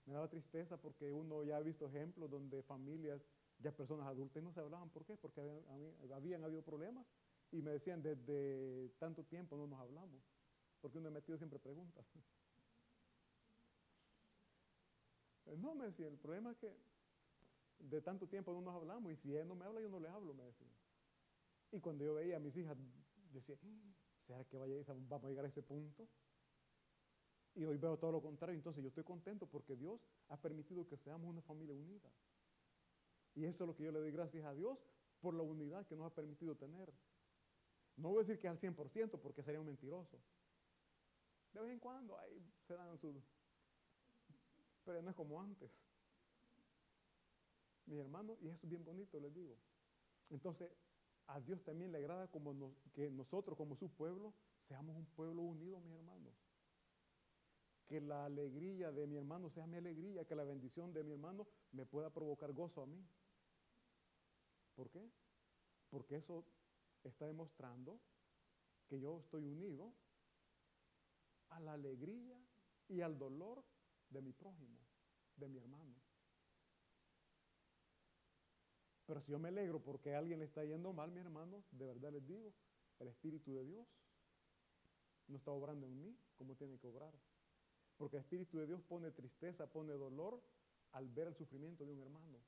Me 0.05 0.15
daba 0.15 0.29
tristeza 0.29 0.77
porque 0.77 1.11
uno 1.11 1.45
ya 1.45 1.57
ha 1.57 1.61
visto 1.61 1.87
ejemplos 1.87 2.31
donde 2.31 2.63
familias, 2.63 3.23
ya 3.59 3.73
personas 3.73 4.07
adultas 4.07 4.43
no 4.43 4.53
se 4.53 4.61
hablaban. 4.61 4.91
¿Por 4.91 5.05
qué? 5.05 5.17
Porque 5.17 5.41
habían 6.15 6.45
habido 6.45 6.63
problemas 6.63 7.07
y 7.51 7.63
me 7.63 7.73
decían, 7.73 8.03
desde 8.03 8.91
tanto 8.99 9.25
tiempo 9.25 9.57
no 9.57 9.67
nos 9.67 9.81
hablamos, 9.81 10.23
porque 10.81 10.99
uno 10.99 11.11
metido 11.11 11.39
siempre 11.39 11.59
preguntas. 11.59 12.07
No, 15.57 15.75
me 15.75 15.87
decía, 15.87 16.07
el 16.07 16.19
problema 16.19 16.53
es 16.53 16.59
que 16.59 16.77
de 17.79 18.01
tanto 18.01 18.27
tiempo 18.27 18.53
no 18.53 18.61
nos 18.61 18.75
hablamos 18.75 19.13
y 19.13 19.17
si 19.17 19.35
él 19.35 19.49
no 19.49 19.55
me 19.55 19.65
habla, 19.65 19.81
yo 19.81 19.89
no 19.89 20.01
le 20.01 20.09
hablo, 20.09 20.35
me 20.35 20.45
decía. 20.45 20.69
Y 21.73 21.81
cuando 21.81 22.05
yo 22.05 22.15
veía 22.15 22.37
a 22.37 22.41
mis 22.41 22.57
hijas, 22.57 22.77
decía, 23.33 23.57
¿será 24.27 24.45
que 24.45 24.59
vamos 24.59 25.25
a 25.25 25.29
llegar 25.29 25.45
a 25.45 25.49
ese 25.49 25.63
punto? 25.63 26.09
Y 27.55 27.65
hoy 27.65 27.77
veo 27.77 27.99
todo 27.99 28.13
lo 28.13 28.23
contrario, 28.23 28.57
entonces 28.57 28.83
yo 28.83 28.89
estoy 28.89 29.05
contento 29.05 29.47
porque 29.47 29.75
Dios 29.75 30.01
ha 30.29 30.37
permitido 30.37 30.87
que 30.87 30.97
seamos 30.97 31.29
una 31.29 31.43
familia 31.43 31.75
unida. 31.75 32.11
Y 33.35 33.45
eso 33.45 33.65
es 33.65 33.69
lo 33.69 33.75
que 33.75 33.85
yo 33.85 33.93
le 33.93 33.99
doy 34.01 34.11
gracias 34.13 34.45
a 34.45 34.55
Dios 34.55 34.79
por 35.21 35.35
la 35.35 35.43
unidad 35.43 35.87
que 35.87 35.97
nos 35.97 36.07
ha 36.07 36.15
permitido 36.15 36.57
tener. 36.57 36.93
No 37.97 38.11
voy 38.11 38.19
a 38.19 38.21
decir 38.21 38.39
que 38.39 38.49
al 38.49 38.61
100% 38.61 39.19
porque 39.21 39.43
sería 39.43 39.61
un 39.61 39.67
mentiroso. 39.67 40.21
De 41.53 41.61
vez 41.61 41.73
en 41.73 41.79
cuando 41.79 42.17
ahí 42.19 42.49
se 42.67 42.75
dan 42.75 42.97
sus... 42.99 43.17
Pero 44.89 45.03
no 45.03 45.11
es 45.11 45.17
como 45.17 45.39
antes. 45.39 45.71
Mis 47.85 47.99
hermanos, 47.99 48.39
y 48.41 48.49
eso 48.49 48.59
es 48.63 48.71
bien 48.71 48.83
bonito, 48.83 49.21
les 49.21 49.35
digo. 49.35 49.55
Entonces, 50.31 50.71
a 51.27 51.39
Dios 51.43 51.63
también 51.63 51.93
le 51.93 51.99
agrada 51.99 52.31
que 52.95 53.11
nosotros, 53.11 53.55
como 53.55 53.77
su 53.77 53.91
pueblo, 53.91 54.33
seamos 54.67 54.97
un 54.97 55.05
pueblo 55.05 55.43
unido, 55.43 55.79
mis 55.81 55.93
hermanos. 55.93 56.33
Que 57.87 58.01
la 58.01 58.25
alegría 58.25 58.91
de 58.91 59.07
mi 59.07 59.17
hermano 59.19 59.51
sea 59.51 59.67
mi 59.67 59.77
alegría, 59.77 60.25
que 60.25 60.35
la 60.35 60.45
bendición 60.45 60.95
de 60.95 61.05
mi 61.05 61.13
hermano 61.13 61.47
me 61.73 61.85
pueda 61.85 62.09
provocar 62.09 62.55
gozo 62.55 62.81
a 62.81 62.87
mí. 62.87 63.07
¿Por 64.75 64.89
qué? 64.89 65.07
Porque 65.91 66.17
eso 66.17 66.47
está 67.05 67.27
demostrando 67.27 68.01
que 68.89 68.99
yo 68.99 69.21
estoy 69.21 69.45
unido 69.45 69.93
a 71.51 71.61
la 71.61 71.75
alegría 71.75 72.41
y 72.89 73.03
al 73.03 73.19
dolor 73.19 73.63
de 74.11 74.21
mi 74.21 74.33
prójimo, 74.33 74.79
de 75.37 75.49
mi 75.49 75.59
hermano. 75.59 75.95
Pero 79.07 79.23
si 79.23 79.33
yo 79.33 79.39
me 79.39 79.49
alegro 79.49 79.81
porque 79.81 80.15
a 80.15 80.19
alguien 80.19 80.39
le 80.39 80.45
está 80.45 80.65
yendo 80.65 80.93
mal, 80.93 81.11
mi 81.11 81.21
hermano, 81.21 81.65
de 81.71 81.87
verdad 81.87 82.13
les 82.13 82.27
digo, 82.27 82.53
el 82.99 83.09
Espíritu 83.09 83.55
de 83.55 83.65
Dios 83.65 83.87
no 85.29 85.37
está 85.39 85.51
obrando 85.51 85.87
en 85.87 85.99
mí 85.99 86.19
como 86.37 86.57
tiene 86.57 86.79
que 86.79 86.87
obrar. 86.87 87.15
Porque 87.97 88.17
el 88.17 88.23
Espíritu 88.23 88.59
de 88.59 88.67
Dios 88.67 88.83
pone 88.83 89.11
tristeza, 89.11 89.67
pone 89.67 89.93
dolor 89.95 90.43
al 90.93 91.09
ver 91.09 91.29
el 91.29 91.35
sufrimiento 91.35 91.85
de 91.85 91.93
un 91.93 92.03
hermano. 92.03 92.39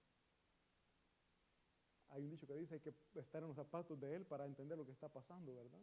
Hay 2.11 2.25
un 2.25 2.31
dicho 2.31 2.47
que 2.47 2.55
dice 2.55 2.75
hay 2.75 2.81
que 2.81 2.95
estar 3.15 3.41
en 3.43 3.49
los 3.49 3.57
zapatos 3.57 3.99
de 3.99 4.15
Él 4.15 4.27
para 4.27 4.45
entender 4.45 4.77
lo 4.77 4.85
que 4.85 4.93
está 4.93 5.09
pasando, 5.09 5.55
¿verdad? 5.55 5.81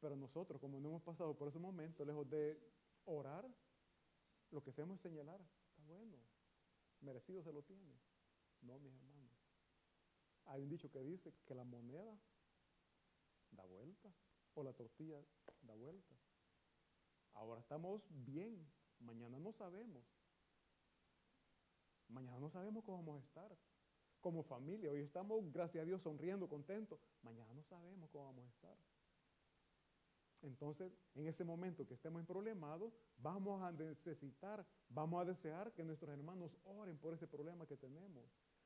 Pero 0.00 0.16
nosotros, 0.16 0.60
como 0.60 0.78
no 0.80 0.90
hemos 0.90 1.02
pasado 1.02 1.34
por 1.34 1.48
ese 1.48 1.58
momento, 1.58 2.04
lejos 2.04 2.28
de 2.28 2.60
orar, 3.06 3.48
lo 4.50 4.62
que 4.62 4.70
hacemos 4.70 4.96
es 4.96 5.02
señalar, 5.02 5.40
está 5.40 5.82
bueno, 5.82 6.16
merecido 7.00 7.42
se 7.42 7.52
lo 7.52 7.62
tiene. 7.62 7.98
No, 8.62 8.78
mis 8.78 8.94
hermanos. 8.94 9.32
Hay 10.46 10.62
un 10.62 10.68
dicho 10.68 10.90
que 10.90 11.00
dice 11.00 11.32
que 11.44 11.54
la 11.54 11.64
moneda 11.64 12.18
da 13.50 13.64
vuelta 13.64 14.12
o 14.54 14.62
la 14.62 14.72
tortilla 14.72 15.22
da 15.62 15.74
vuelta. 15.74 16.14
Ahora 17.34 17.60
estamos 17.60 18.02
bien, 18.08 18.66
mañana 19.00 19.38
no 19.38 19.52
sabemos. 19.52 20.04
Mañana 22.08 22.38
no 22.38 22.50
sabemos 22.50 22.84
cómo 22.84 22.98
vamos 22.98 23.22
a 23.22 23.26
estar 23.26 23.56
como 24.20 24.42
familia. 24.42 24.90
Hoy 24.90 25.00
estamos, 25.00 25.50
gracias 25.52 25.82
a 25.82 25.84
Dios, 25.84 26.02
sonriendo, 26.02 26.48
contentos. 26.48 27.00
Mañana 27.22 27.52
no 27.54 27.62
sabemos 27.64 28.08
cómo 28.10 28.26
vamos 28.26 28.46
a 28.46 28.50
estar. 28.50 28.76
Entonces, 30.44 30.92
en 31.14 31.26
ese 31.26 31.42
momento 31.42 31.86
que 31.86 31.94
estemos 31.94 32.24
problemados, 32.26 32.92
vamos 33.16 33.62
a 33.62 33.72
necesitar, 33.72 34.64
vamos 34.90 35.22
a 35.22 35.24
desear 35.24 35.72
que 35.72 35.84
nuestros 35.84 36.10
hermanos 36.10 36.52
oren 36.64 36.98
por 36.98 37.14
ese 37.14 37.26
problema 37.26 37.66
que 37.66 37.78
tenemos. 37.78 38.24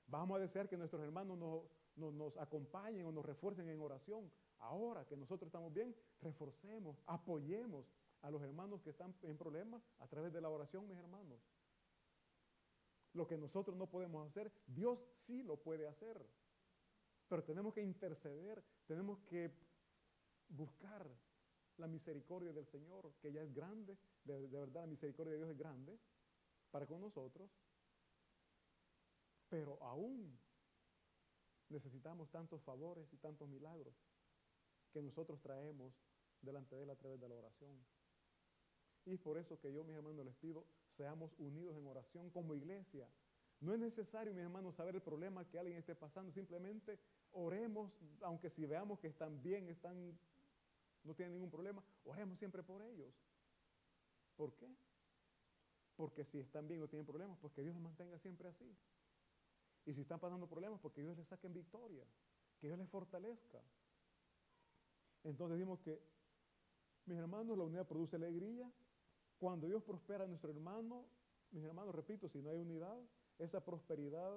Vamos 0.08 0.38
a 0.38 0.40
desear 0.40 0.68
que 0.68 0.76
nuestros 0.76 1.02
hermanos 1.02 1.38
nos, 1.38 2.14
nos 2.14 2.36
acompañen 2.38 3.06
o 3.06 3.12
nos 3.12 3.24
refuercen 3.24 3.68
en 3.68 3.80
oración. 3.80 4.30
Ahora 4.58 5.06
que 5.06 5.16
nosotros 5.16 5.46
estamos 5.46 5.72
bien, 5.72 5.94
reforcemos, 6.20 6.98
apoyemos 7.06 7.86
a 8.22 8.30
los 8.30 8.42
hermanos 8.42 8.82
que 8.82 8.90
están 8.90 9.14
en 9.22 9.36
problemas 9.36 9.80
a 10.00 10.08
través 10.08 10.32
de 10.32 10.40
la 10.40 10.48
oración, 10.48 10.88
mis 10.88 10.98
hermanos. 10.98 11.38
Lo 13.12 13.28
que 13.28 13.38
nosotros 13.38 13.76
no 13.76 13.88
podemos 13.88 14.28
hacer, 14.28 14.50
Dios 14.66 14.98
sí 15.26 15.44
lo 15.44 15.56
puede 15.56 15.86
hacer. 15.86 16.26
Pero 17.28 17.44
tenemos 17.44 17.72
que 17.72 17.82
interceder, 17.82 18.64
tenemos 18.86 19.20
que 19.28 19.52
buscar 20.48 21.06
la 21.78 21.86
misericordia 21.86 22.52
del 22.52 22.66
Señor, 22.66 23.12
que 23.20 23.32
ya 23.32 23.42
es 23.42 23.54
grande, 23.54 23.96
de, 24.24 24.46
verdad 24.48 24.82
la 24.82 24.86
misericordia 24.86 25.32
de 25.32 25.38
Dios 25.38 25.50
es 25.50 25.58
grande 25.58 25.98
para 26.70 26.86
con 26.86 27.00
nosotros. 27.00 27.50
Pero 29.48 29.82
aún 29.82 30.38
necesitamos 31.70 32.30
tantos 32.30 32.62
favores 32.62 33.10
y 33.12 33.16
tantos 33.16 33.48
milagros 33.48 33.94
que 34.92 35.00
nosotros 35.00 35.40
traemos 35.40 35.94
delante 36.42 36.76
de 36.76 36.82
Él 36.82 36.90
a 36.90 36.96
través 36.96 37.20
de 37.20 37.28
la 37.28 37.34
oración. 37.34 37.78
Y 39.06 39.14
es 39.14 39.20
por 39.20 39.38
eso 39.38 39.58
que 39.58 39.72
yo, 39.72 39.84
mis 39.84 39.96
hermanos, 39.96 40.24
les 40.24 40.36
pido, 40.36 40.66
seamos 40.96 41.32
unidos 41.38 41.76
en 41.76 41.86
oración 41.86 42.30
como 42.30 42.54
iglesia. 42.54 43.08
No 43.60 43.72
es 43.72 43.80
necesario, 43.80 44.34
mis 44.34 44.42
hermanos, 44.42 44.74
saber 44.76 44.94
el 44.94 45.02
problema 45.02 45.48
que 45.48 45.58
alguien 45.58 45.78
esté 45.78 45.94
pasando. 45.94 46.30
Simplemente 46.32 46.98
oremos, 47.32 47.90
aunque 48.22 48.50
si 48.50 48.66
veamos 48.66 48.98
que 49.00 49.08
están 49.08 49.42
bien, 49.42 49.68
están, 49.68 50.18
no 51.08 51.14
tienen 51.14 51.32
ningún 51.32 51.50
problema, 51.50 51.82
oremos 52.04 52.38
siempre 52.38 52.62
por 52.62 52.82
ellos. 52.82 53.12
¿Por 54.36 54.54
qué? 54.54 54.68
Porque 55.96 56.24
si 56.26 56.38
están 56.38 56.68
bien 56.68 56.82
o 56.82 56.88
tienen 56.88 57.06
problemas, 57.06 57.38
pues 57.40 57.52
que 57.54 57.62
Dios 57.62 57.74
los 57.74 57.82
mantenga 57.82 58.18
siempre 58.18 58.48
así. 58.48 58.76
Y 59.86 59.94
si 59.94 60.02
están 60.02 60.20
pasando 60.20 60.46
problemas, 60.46 60.78
porque 60.80 61.00
Dios 61.00 61.16
les 61.16 61.26
saque 61.26 61.46
en 61.46 61.54
victoria, 61.54 62.04
que 62.60 62.66
Dios 62.66 62.78
les 62.78 62.88
fortalezca. 62.90 63.60
Entonces 65.24 65.58
decimos 65.58 65.80
que, 65.80 65.98
mis 67.06 67.18
hermanos, 67.18 67.56
la 67.56 67.64
unidad 67.64 67.86
produce 67.86 68.16
alegría. 68.16 68.70
Cuando 69.38 69.66
Dios 69.66 69.82
prospera 69.82 70.24
a 70.24 70.26
nuestro 70.26 70.50
hermano, 70.50 71.06
mis 71.50 71.64
hermanos, 71.64 71.94
repito, 71.94 72.28
si 72.28 72.42
no 72.42 72.50
hay 72.50 72.58
unidad, 72.58 73.00
esa 73.38 73.64
prosperidad 73.64 74.30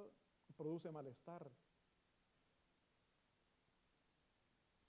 produce 0.55 0.89
malestar. 0.89 1.51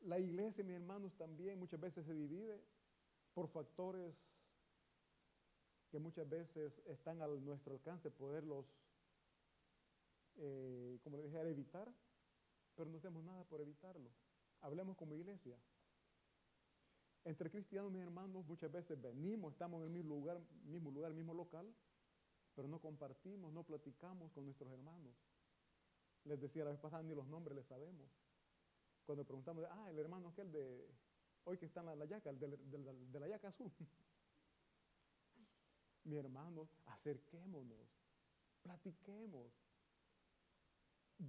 La 0.03 0.19
iglesia, 0.19 0.65
mis 0.65 0.75
hermanos, 0.75 1.13
también 1.17 1.59
muchas 1.59 1.81
veces 1.81 2.05
se 2.05 2.15
divide 2.15 2.61
por 3.35 3.49
factores 3.49 4.15
que 5.91 5.99
muchas 5.99 6.29
veces 6.29 6.73
están 6.87 7.23
a 7.23 7.27
nuestro 7.27 7.75
alcance 7.75 8.11
poderlos, 8.11 8.67
eh, 10.37 10.99
como 11.05 11.19
le 11.19 11.25
dije, 11.25 11.39
evitar, 11.43 11.89
pero 12.75 12.91
no 12.91 12.97
hacemos 12.97 13.23
nada 13.23 13.45
por 13.45 13.61
evitarlo. 13.61 14.11
Hablemos 14.63 14.97
como 14.97 15.15
iglesia. 15.15 15.57
Entre 17.25 17.51
cristianos, 17.51 17.93
mis 17.93 18.03
hermanos, 18.03 18.45
muchas 18.47 18.73
veces 18.73 19.01
venimos, 19.01 19.53
estamos 19.53 19.81
en 19.83 19.89
el 19.89 19.93
mismo 19.93 20.17
lugar, 20.17 20.41
mismo 20.65 20.91
lugar, 20.91 21.13
mismo 21.13 21.35
local, 21.35 21.73
pero 22.57 22.67
no 22.67 22.81
compartimos, 22.81 23.53
no 23.53 23.63
platicamos 23.63 24.33
con 24.33 24.47
nuestros 24.47 24.73
hermanos. 24.73 25.15
Les 26.25 26.41
decía 26.41 26.65
la 26.65 26.71
vez 26.71 26.81
pasada, 26.81 27.03
ni 27.03 27.15
los 27.15 27.27
nombres 27.27 27.57
les 27.57 27.67
sabemos. 27.67 28.09
Cuando 29.05 29.25
preguntamos, 29.25 29.65
ah, 29.71 29.91
el 29.91 29.99
hermano 29.99 30.29
aquel 30.29 30.51
de, 30.53 30.89
hoy 31.45 31.59
que 31.59 31.67
está 31.67 31.81
en 31.81 31.99
la, 31.99 32.05
yaca, 32.05 32.31
el 32.31 32.39
de, 32.39 32.49
de 32.49 33.21
la 33.21 33.29
yaca 33.29 33.49
azul. 33.49 33.73
Mi 36.05 36.17
hermano, 36.17 36.69
acerquémonos, 36.87 37.89
platiquemos. 38.63 39.53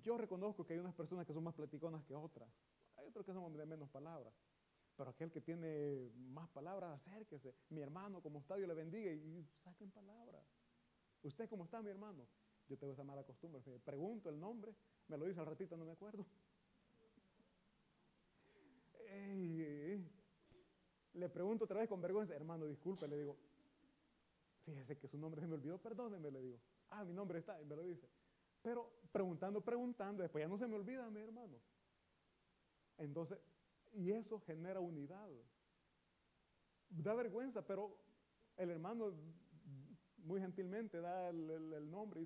Yo 0.01 0.17
reconozco 0.17 0.65
que 0.65 0.73
hay 0.73 0.79
unas 0.79 0.95
personas 0.95 1.27
que 1.27 1.33
son 1.33 1.43
más 1.43 1.53
platiconas 1.53 2.03
que 2.05 2.15
otras. 2.15 2.49
Hay 2.95 3.07
otros 3.07 3.25
que 3.25 3.33
son 3.33 3.55
de 3.55 3.65
menos 3.65 3.89
palabras. 3.89 4.33
Pero 4.95 5.09
aquel 5.09 5.31
que 5.31 5.41
tiene 5.41 6.11
más 6.15 6.49
palabras, 6.49 7.01
acérquese. 7.01 7.55
Mi 7.69 7.81
hermano, 7.81 8.21
como 8.21 8.39
está, 8.39 8.55
Dios 8.55 8.67
le 8.67 8.75
bendiga 8.75 9.11
y 9.11 9.43
saquen 9.63 9.91
palabras. 9.91 10.43
¿Usted 11.23 11.49
cómo 11.49 11.65
está, 11.65 11.81
mi 11.81 11.89
hermano? 11.89 12.27
Yo 12.67 12.77
tengo 12.77 12.93
esa 12.93 13.03
mala 13.03 13.23
costumbre. 13.23 13.61
Pregunto 13.83 14.29
el 14.29 14.39
nombre, 14.39 14.75
me 15.07 15.17
lo 15.17 15.25
dice 15.25 15.39
al 15.39 15.45
ratito, 15.45 15.75
no 15.77 15.85
me 15.85 15.91
acuerdo. 15.91 16.25
Le 21.13 21.29
pregunto 21.29 21.65
otra 21.65 21.79
vez 21.79 21.89
con 21.89 22.01
vergüenza, 22.01 22.35
hermano, 22.35 22.65
disculpe, 22.65 23.07
le 23.07 23.17
digo, 23.17 23.37
Fíjese 24.65 24.97
que 24.97 25.07
su 25.07 25.17
nombre 25.17 25.41
se 25.41 25.47
me 25.47 25.55
olvidó, 25.55 25.77
perdóneme, 25.77 26.31
le 26.31 26.41
digo. 26.41 26.59
Ah, 26.89 27.03
mi 27.03 27.13
nombre 27.13 27.39
está, 27.39 27.61
y 27.61 27.65
me 27.65 27.75
lo 27.75 27.83
dice. 27.83 28.07
Pero 28.61 28.89
preguntando, 29.11 29.61
preguntando, 29.61 30.23
después 30.23 30.43
ya 30.43 30.47
no 30.47 30.57
se 30.57 30.67
me 30.67 30.75
olvida, 30.75 31.09
mi 31.09 31.19
hermano. 31.19 31.57
Entonces, 32.97 33.37
y 33.93 34.11
eso 34.11 34.39
genera 34.39 34.79
unidad. 34.79 35.29
Da 36.89 37.13
vergüenza, 37.13 37.65
pero 37.65 37.97
el 38.55 38.69
hermano 38.69 39.13
muy 40.17 40.39
gentilmente 40.39 41.01
da 41.01 41.29
el, 41.29 41.91
nombre 41.91 42.21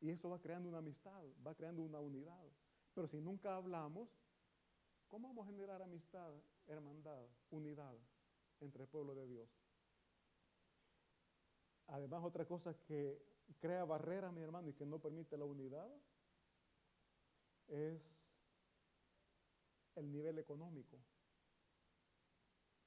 y, 0.00 0.10
eso 0.10 0.30
va 0.30 0.40
creando 0.40 0.68
una 0.68 0.78
amistad, 0.78 1.24
va 1.44 1.54
creando 1.54 1.82
una 1.82 1.98
unidad. 1.98 2.44
Pero 2.94 3.08
si 3.08 3.20
nunca 3.20 3.56
hablamos, 3.56 4.08
¿cómo 5.10 5.28
vamos 5.28 5.46
a 5.46 5.50
generar 5.50 5.82
amistad, 5.82 6.32
hermandad, 6.68 7.26
unidad 7.50 7.94
entre 8.60 8.84
el 8.84 8.88
pueblo 8.88 9.14
de 9.14 9.26
Dios? 9.26 9.50
Además, 11.88 12.22
otra 12.24 12.46
cosa 12.46 12.72
que 12.86 13.20
crea 13.58 13.84
barrera, 13.84 14.30
mi 14.30 14.40
hermano, 14.40 14.68
y 14.68 14.72
que 14.72 14.86
no 14.86 15.00
permite 15.00 15.36
la 15.36 15.44
unidad, 15.44 15.90
es 17.66 18.00
el 19.96 20.10
nivel 20.12 20.38
económico, 20.38 20.96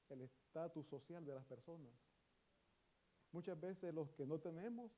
el 0.08 0.22
estatus 0.22 0.86
social 0.86 1.24
de 1.26 1.34
las 1.34 1.44
personas. 1.44 1.92
Muchas 3.32 3.60
veces 3.60 3.92
los 3.92 4.10
que 4.12 4.24
no 4.24 4.38
tenemos, 4.40 4.90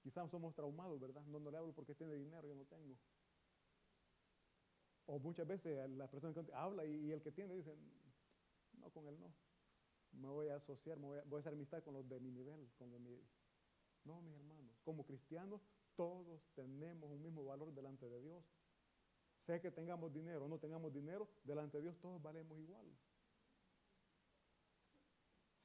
quizás 0.00 0.30
somos 0.30 0.54
traumados, 0.54 1.00
¿verdad? 1.00 1.22
No 1.24 1.50
le 1.50 1.56
hablo 1.56 1.72
porque 1.72 1.94
tiene 1.94 2.14
dinero, 2.14 2.46
yo 2.46 2.54
no 2.54 2.64
tengo. 2.66 2.96
O 5.10 5.18
muchas 5.18 5.46
veces 5.46 5.90
la 5.90 6.06
persona 6.06 6.32
que 6.32 6.52
habla 6.54 6.84
y, 6.84 7.10
el 7.10 7.20
que 7.20 7.32
tiene 7.32 7.54
dice, 7.54 7.76
no, 8.78 8.90
con 8.90 9.08
él 9.08 9.18
no 9.18 9.34
me 10.12 10.28
voy 10.28 10.48
a 10.48 10.56
asociar, 10.56 10.98
me 10.98 11.08
voy 11.08 11.18
a, 11.18 11.40
hacer 11.40 11.52
amistad 11.52 11.82
con 11.82 11.94
los 11.94 12.08
de 12.08 12.20
mi 12.20 12.30
nivel, 12.30 12.68
con 12.78 12.90
mi... 13.02 13.20
No, 14.04 14.20
mis 14.22 14.34
hermanos, 14.34 14.78
como 14.84 15.04
cristianos 15.04 15.60
todos 15.94 16.40
tenemos 16.54 17.10
un 17.10 17.22
mismo 17.22 17.44
valor 17.44 17.74
delante 17.74 18.08
de 18.08 18.22
Dios. 18.22 18.44
Sé 19.46 19.60
que 19.60 19.70
tengamos 19.70 20.12
dinero 20.12 20.44
o 20.44 20.48
no 20.48 20.58
tengamos 20.58 20.92
dinero, 20.92 21.28
delante 21.44 21.78
de 21.78 21.84
Dios 21.84 21.98
todos 22.00 22.22
valemos 22.22 22.58
igual. 22.58 22.86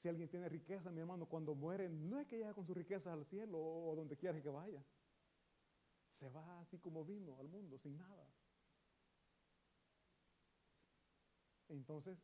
Si 0.02 0.10
alguien 0.10 0.28
tiene 0.28 0.50
riqueza, 0.50 0.92
mi 0.92 1.02
hermano, 1.02 1.28
cuando 1.28 1.56
muere, 1.56 1.88
no 1.88 2.20
es 2.20 2.28
que 2.28 2.38
llegue 2.38 2.54
con 2.54 2.66
sus 2.66 2.76
riquezas 2.76 3.14
al 3.14 3.26
cielo 3.26 3.58
o 3.60 3.96
donde 3.96 4.18
quiera 4.18 4.42
que 4.42 4.50
vaya. 4.50 4.84
Se 6.10 6.28
va 6.30 6.62
así 6.62 6.78
como 6.80 7.06
vino 7.06 7.38
al 7.40 7.48
mundo, 7.48 7.78
sin 7.78 7.98
nada. 7.98 8.28
Entonces, 11.70 12.18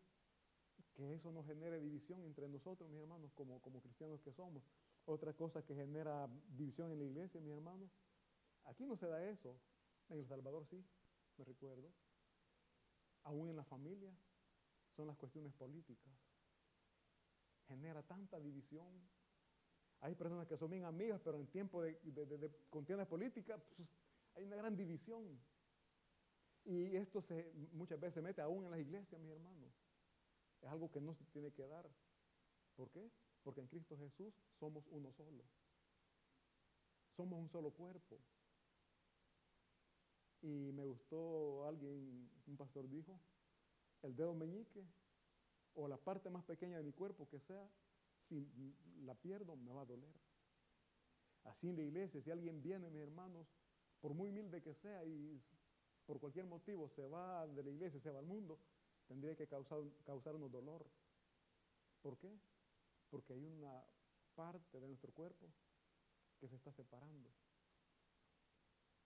que 0.94 1.14
eso 1.14 1.32
no 1.32 1.44
genere 1.44 1.80
división 1.80 2.24
entre 2.24 2.48
nosotros, 2.48 2.90
mis 2.90 3.00
hermanos, 3.00 3.32
como, 3.34 3.62
como 3.62 3.82
cristianos 3.82 4.22
que 4.22 4.32
somos. 4.34 4.64
Otra 5.06 5.34
cosa 5.34 5.64
que 5.64 5.76
genera 5.76 6.30
división 6.56 6.92
en 6.92 7.00
la 7.00 7.06
iglesia, 7.06 7.42
mis 7.42 7.54
hermanos, 7.54 7.90
aquí 8.66 8.86
no 8.86 8.96
se 8.96 9.08
da 9.08 9.24
eso. 9.24 9.58
En 10.10 10.20
El 10.20 10.28
Salvador 10.28 10.66
sí, 10.66 10.84
me 11.38 11.46
recuerdo. 11.46 11.92
Aún 13.24 13.50
en 13.50 13.56
la 13.56 13.64
familia 13.64 14.14
son 14.96 15.08
las 15.08 15.18
cuestiones 15.18 15.54
políticas. 15.54 16.14
Genera 17.68 18.04
tanta 18.04 18.40
división. 18.40 18.88
Hay 20.02 20.16
personas 20.16 20.48
que 20.48 20.58
son 20.58 20.72
bien 20.72 20.84
amigas, 20.84 21.22
pero 21.24 21.40
en 21.40 21.48
tiempo 21.48 21.82
de, 21.82 21.98
de, 22.04 23.06
políticas 23.06 23.62
pues, 23.76 23.88
hay 24.36 24.44
una 24.44 24.56
gran 24.56 24.76
división. 24.76 25.40
Y 26.66 26.96
esto 26.96 27.22
se, 27.22 27.52
muchas 27.74 28.00
veces 28.00 28.16
se 28.16 28.22
mete 28.22 28.42
aún 28.42 28.66
en 28.66 28.72
las 28.72 28.80
iglesias, 28.80 29.20
mis 29.20 29.32
hermanos. 29.32 29.72
Es 30.62 30.70
algo 30.70 30.92
que 30.92 31.02
no 31.02 31.16
se 31.16 31.26
tiene 31.26 31.52
que 31.52 31.68
dar. 31.68 31.90
¿Por 32.76 32.92
qué? 32.92 33.10
Porque 33.44 33.62
en 33.62 33.68
Cristo 33.68 33.98
Jesús 33.98 34.34
somos 34.60 34.86
uno 34.90 35.12
solo. 35.14 35.44
Somos 37.16 37.40
un 37.40 37.50
solo 37.50 37.72
cuerpo. 37.72 38.20
Y 40.42 40.72
me 40.74 40.86
gustó 40.86 41.66
alguien, 41.68 42.30
un 42.48 42.58
pastor 42.58 42.88
dijo, 42.90 43.20
el 44.02 44.16
dedo 44.16 44.34
meñique 44.34 44.84
o 45.76 45.88
la 45.88 45.98
parte 45.98 46.30
más 46.30 46.44
pequeña 46.44 46.78
de 46.78 46.84
mi 46.84 46.92
cuerpo 46.92 47.28
que 47.30 47.40
sea, 47.40 47.70
si 48.28 48.48
la 49.04 49.14
pierdo 49.16 49.56
me 49.56 49.72
va 49.72 49.82
a 49.82 49.86
doler. 49.86 50.14
Así 51.44 51.70
en 51.70 51.76
la 51.76 51.84
iglesia, 51.84 52.22
si 52.22 52.32
alguien 52.32 52.62
viene, 52.62 52.90
mis 52.90 53.02
hermanos, 53.02 53.48
por 54.00 54.14
muy 54.14 54.30
humilde 54.30 54.62
que 54.62 54.74
sea 54.76 55.06
y 55.06 55.42
por 56.06 56.20
cualquier 56.20 56.46
motivo 56.46 56.90
se 56.90 57.08
va 57.08 57.48
de 57.48 57.64
la 57.64 57.70
iglesia, 57.70 58.00
se 58.00 58.12
va 58.12 58.20
al 58.20 58.26
mundo, 58.26 58.60
tendría 59.08 59.36
que 59.36 59.48
causar, 59.48 59.80
causarnos 60.04 60.52
dolor. 60.52 60.86
¿Por 62.02 62.18
qué? 62.18 62.40
Porque 63.10 63.34
hay 63.34 63.46
una 63.46 63.84
parte 64.36 64.80
de 64.80 64.88
nuestro 64.88 65.12
cuerpo 65.12 65.48
que 66.40 66.48
se 66.48 66.56
está 66.56 66.72
separando. 66.72 67.30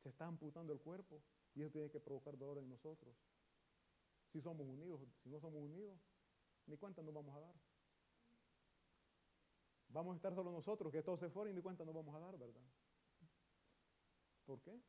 Se 0.01 0.09
está 0.09 0.25
amputando 0.25 0.71
el 0.71 0.79
cuerpo 0.79 1.21
y 1.53 1.61
eso 1.61 1.71
tiene 1.71 1.89
que 1.89 1.99
provocar 1.99 2.37
dolor 2.37 2.59
en 2.59 2.69
nosotros. 2.69 3.15
Si 4.31 4.41
somos 4.41 4.67
unidos, 4.67 5.01
si 5.23 5.29
no 5.29 5.39
somos 5.39 5.61
unidos, 5.61 5.99
ni 6.67 6.77
cuenta 6.77 7.01
nos 7.01 7.13
vamos 7.13 7.35
a 7.35 7.39
dar. 7.39 7.55
Vamos 9.89 10.13
a 10.13 10.15
estar 10.17 10.35
solo 10.35 10.51
nosotros, 10.51 10.91
que 10.91 11.01
todos 11.01 11.19
se 11.19 11.29
fueron 11.29 11.53
y 11.53 11.55
ni 11.55 11.61
cuenta 11.61 11.85
nos 11.85 11.95
vamos 11.95 12.15
a 12.15 12.19
dar, 12.19 12.37
¿verdad? 12.37 12.63
¿Por 14.45 14.61
qué? 14.61 14.79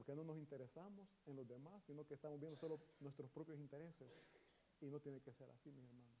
Porque 0.00 0.14
no 0.14 0.24
nos 0.24 0.38
interesamos 0.38 1.06
en 1.26 1.36
los 1.36 1.46
demás, 1.46 1.84
sino 1.84 2.06
que 2.06 2.14
estamos 2.14 2.40
viendo 2.40 2.56
solo 2.56 2.80
nuestros 3.00 3.30
propios 3.30 3.58
intereses. 3.58 4.08
Y 4.80 4.86
no 4.86 4.98
tiene 4.98 5.20
que 5.20 5.30
ser 5.34 5.50
así, 5.50 5.70
mis 5.70 5.84
hermanos. 5.84 6.16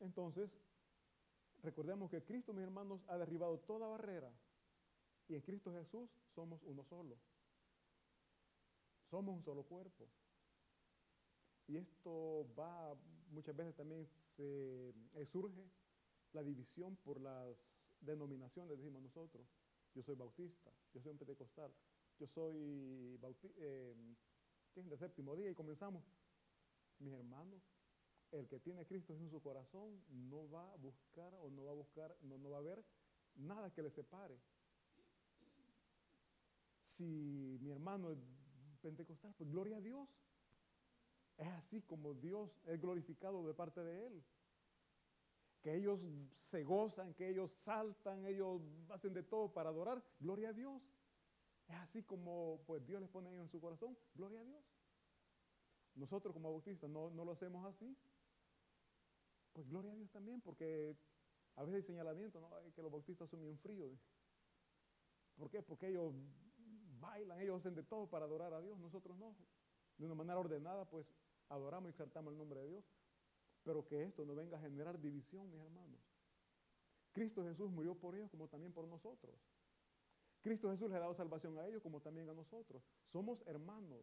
Entonces, 0.00 0.50
recordemos 1.62 2.10
que 2.10 2.24
Cristo, 2.24 2.52
mis 2.52 2.64
hermanos, 2.64 3.00
ha 3.06 3.16
derribado 3.16 3.60
toda 3.60 3.86
barrera. 3.86 4.28
Y 5.28 5.36
en 5.36 5.42
Cristo 5.42 5.72
Jesús 5.72 6.10
somos 6.34 6.60
uno 6.64 6.82
solo. 6.82 7.16
Somos 9.08 9.36
un 9.36 9.44
solo 9.44 9.62
cuerpo. 9.62 10.08
Y 11.68 11.76
esto 11.76 12.52
va, 12.58 12.96
muchas 13.30 13.54
veces 13.54 13.76
también 13.76 14.08
se 14.34 14.92
eh, 15.14 15.26
surge 15.26 15.70
la 16.32 16.42
división 16.42 16.96
por 16.96 17.20
las 17.20 17.56
denominaciones, 18.00 18.76
decimos 18.76 19.00
nosotros. 19.00 19.46
Yo 19.94 20.02
soy 20.02 20.16
bautista, 20.16 20.70
yo 20.92 21.00
soy 21.00 21.12
un 21.12 21.18
pentecostal, 21.18 21.72
yo 22.18 22.26
soy 22.26 23.18
eh, 23.56 23.94
de 24.74 24.98
séptimo 24.98 25.36
día 25.36 25.50
y 25.50 25.54
comenzamos. 25.54 26.04
Mis 26.98 27.12
hermanos, 27.12 27.62
el 28.32 28.48
que 28.48 28.58
tiene 28.60 28.80
a 28.80 28.84
Cristo 28.84 29.14
en 29.14 29.30
su 29.30 29.40
corazón 29.40 30.02
no 30.08 30.48
va 30.50 30.72
a 30.72 30.76
buscar 30.76 31.32
o 31.34 31.50
no 31.50 31.64
va 31.64 31.70
a 31.70 31.74
buscar, 31.74 32.16
no, 32.22 32.38
no 32.38 32.50
va 32.50 32.58
a 32.58 32.60
haber 32.60 32.84
nada 33.36 33.72
que 33.72 33.82
le 33.82 33.90
separe. 33.90 34.38
Si 36.96 37.58
mi 37.60 37.70
hermano 37.70 38.10
es 38.10 38.18
pentecostal, 38.80 39.34
pues 39.36 39.50
gloria 39.50 39.78
a 39.78 39.80
Dios. 39.80 40.08
Es 41.36 41.48
así 41.48 41.82
como 41.82 42.14
Dios 42.14 42.50
es 42.66 42.80
glorificado 42.80 43.46
de 43.46 43.54
parte 43.54 43.82
de 43.82 44.06
Él. 44.06 44.24
Que 45.64 45.74
ellos 45.74 45.98
se 46.36 46.62
gozan, 46.62 47.14
que 47.14 47.30
ellos 47.30 47.50
saltan, 47.50 48.26
ellos 48.26 48.60
hacen 48.90 49.14
de 49.14 49.22
todo 49.22 49.50
para 49.50 49.70
adorar. 49.70 50.04
Gloria 50.20 50.50
a 50.50 50.52
Dios. 50.52 50.82
Es 51.66 51.76
así 51.76 52.02
como 52.02 52.60
pues 52.66 52.86
Dios 52.86 53.00
les 53.00 53.08
pone 53.08 53.34
en 53.34 53.48
su 53.48 53.58
corazón. 53.62 53.96
Gloria 54.14 54.40
a 54.40 54.44
Dios. 54.44 54.62
Nosotros 55.94 56.34
como 56.34 56.50
bautistas 56.50 56.90
no, 56.90 57.08
no 57.10 57.24
lo 57.24 57.32
hacemos 57.32 57.64
así. 57.64 57.96
Pues 59.54 59.66
gloria 59.66 59.92
a 59.92 59.94
Dios 59.94 60.10
también, 60.10 60.42
porque 60.42 60.94
a 61.56 61.62
veces 61.62 61.76
hay 61.76 61.82
señalamiento, 61.82 62.40
¿no? 62.40 62.50
que 62.74 62.82
los 62.82 62.92
bautistas 62.92 63.30
son 63.30 63.40
bien 63.40 63.58
fríos. 63.58 63.90
¿Por 65.34 65.48
qué? 65.48 65.62
Porque 65.62 65.88
ellos 65.88 66.12
bailan, 67.00 67.40
ellos 67.40 67.60
hacen 67.60 67.74
de 67.74 67.84
todo 67.84 68.06
para 68.06 68.26
adorar 68.26 68.52
a 68.52 68.60
Dios, 68.60 68.78
nosotros 68.78 69.16
no. 69.16 69.34
De 69.96 70.04
una 70.04 70.14
manera 70.14 70.38
ordenada, 70.38 70.84
pues 70.84 71.06
adoramos 71.48 71.88
y 71.88 71.90
exaltamos 71.90 72.32
el 72.32 72.38
nombre 72.38 72.60
de 72.60 72.68
Dios. 72.68 72.84
Pero 73.64 73.84
que 73.86 74.04
esto 74.04 74.24
no 74.24 74.34
venga 74.34 74.58
a 74.58 74.60
generar 74.60 75.00
división, 75.00 75.50
mis 75.50 75.60
hermanos. 75.60 76.00
Cristo 77.12 77.44
Jesús 77.44 77.70
murió 77.70 77.94
por 77.94 78.14
ellos 78.14 78.30
como 78.30 78.48
también 78.48 78.72
por 78.72 78.86
nosotros. 78.86 79.34
Cristo 80.40 80.70
Jesús 80.70 80.88
les 80.88 80.96
ha 80.96 81.00
dado 81.00 81.14
salvación 81.14 81.58
a 81.58 81.66
ellos 81.66 81.82
como 81.82 82.00
también 82.00 82.28
a 82.28 82.34
nosotros. 82.34 82.82
Somos 83.06 83.42
hermanos. 83.46 84.02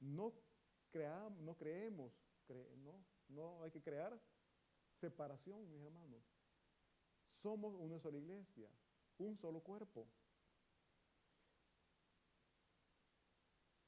No, 0.00 0.32
no 1.40 1.56
creemos, 1.56 2.12
no, 2.48 3.04
no 3.28 3.62
hay 3.62 3.70
que 3.70 3.82
crear 3.82 4.18
separación, 5.00 5.70
mis 5.70 5.82
hermanos. 5.82 6.22
Somos 7.30 7.74
una 7.74 7.98
sola 7.98 8.16
iglesia, 8.16 8.70
un 9.18 9.36
solo 9.36 9.60
cuerpo. 9.60 10.08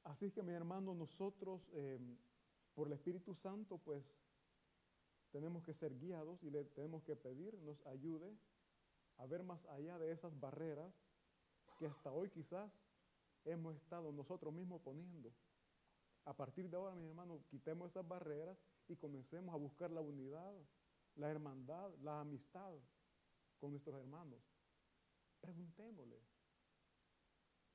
Así 0.05 0.31
que, 0.31 0.43
mis 0.43 0.55
hermanos, 0.55 0.97
nosotros, 0.97 1.69
em, 1.73 2.19
por 2.75 2.89
el 2.89 2.95
Espíritu 2.95 3.35
Santo, 3.35 3.79
pues, 3.79 4.05
tenemos 5.31 5.64
que 5.64 5.75
ser 5.75 5.97
guiados 5.99 6.43
y 6.43 6.51
le 6.51 6.64
tenemos 6.64 7.03
que 7.05 7.16
pedir, 7.16 7.55
nos 7.61 7.85
ayude 7.87 8.37
a 9.19 9.27
ver 9.27 9.43
más 9.43 9.64
allá 9.66 9.99
de 9.99 10.12
esas 10.12 10.38
barreras 10.38 10.93
que 11.79 11.87
hasta 11.87 12.12
hoy 12.12 12.31
quizás 12.31 12.71
hemos 13.45 13.77
estado 13.77 14.12
nosotros 14.12 14.53
mismos 14.53 14.81
poniendo. 14.83 15.33
A 16.25 16.35
partir 16.37 16.69
de 16.69 16.77
ahora, 16.77 16.95
mis 16.95 17.09
hermanos, 17.09 17.43
quitemos 17.51 17.90
esas 17.90 18.07
barreras 18.07 18.59
y 18.88 18.97
comencemos 18.97 19.55
a 19.55 19.59
buscar 19.59 19.90
la 19.90 20.01
unidad, 20.01 20.55
la 21.16 21.31
hermandad, 21.31 21.90
la 22.03 22.21
amistad 22.21 22.75
con 23.59 23.71
nuestros 23.71 23.99
hermanos. 24.01 24.40
Preguntémosle. 25.40 26.21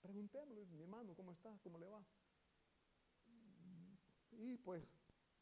Preguntémosle, 0.02 0.66
mi 0.68 0.82
hermano, 0.82 1.16
¿cómo 1.16 1.32
está? 1.32 1.58
¿Cómo 1.64 1.80
le 1.80 1.88
va? 1.88 2.04
Y 4.32 4.58
pues 4.58 4.84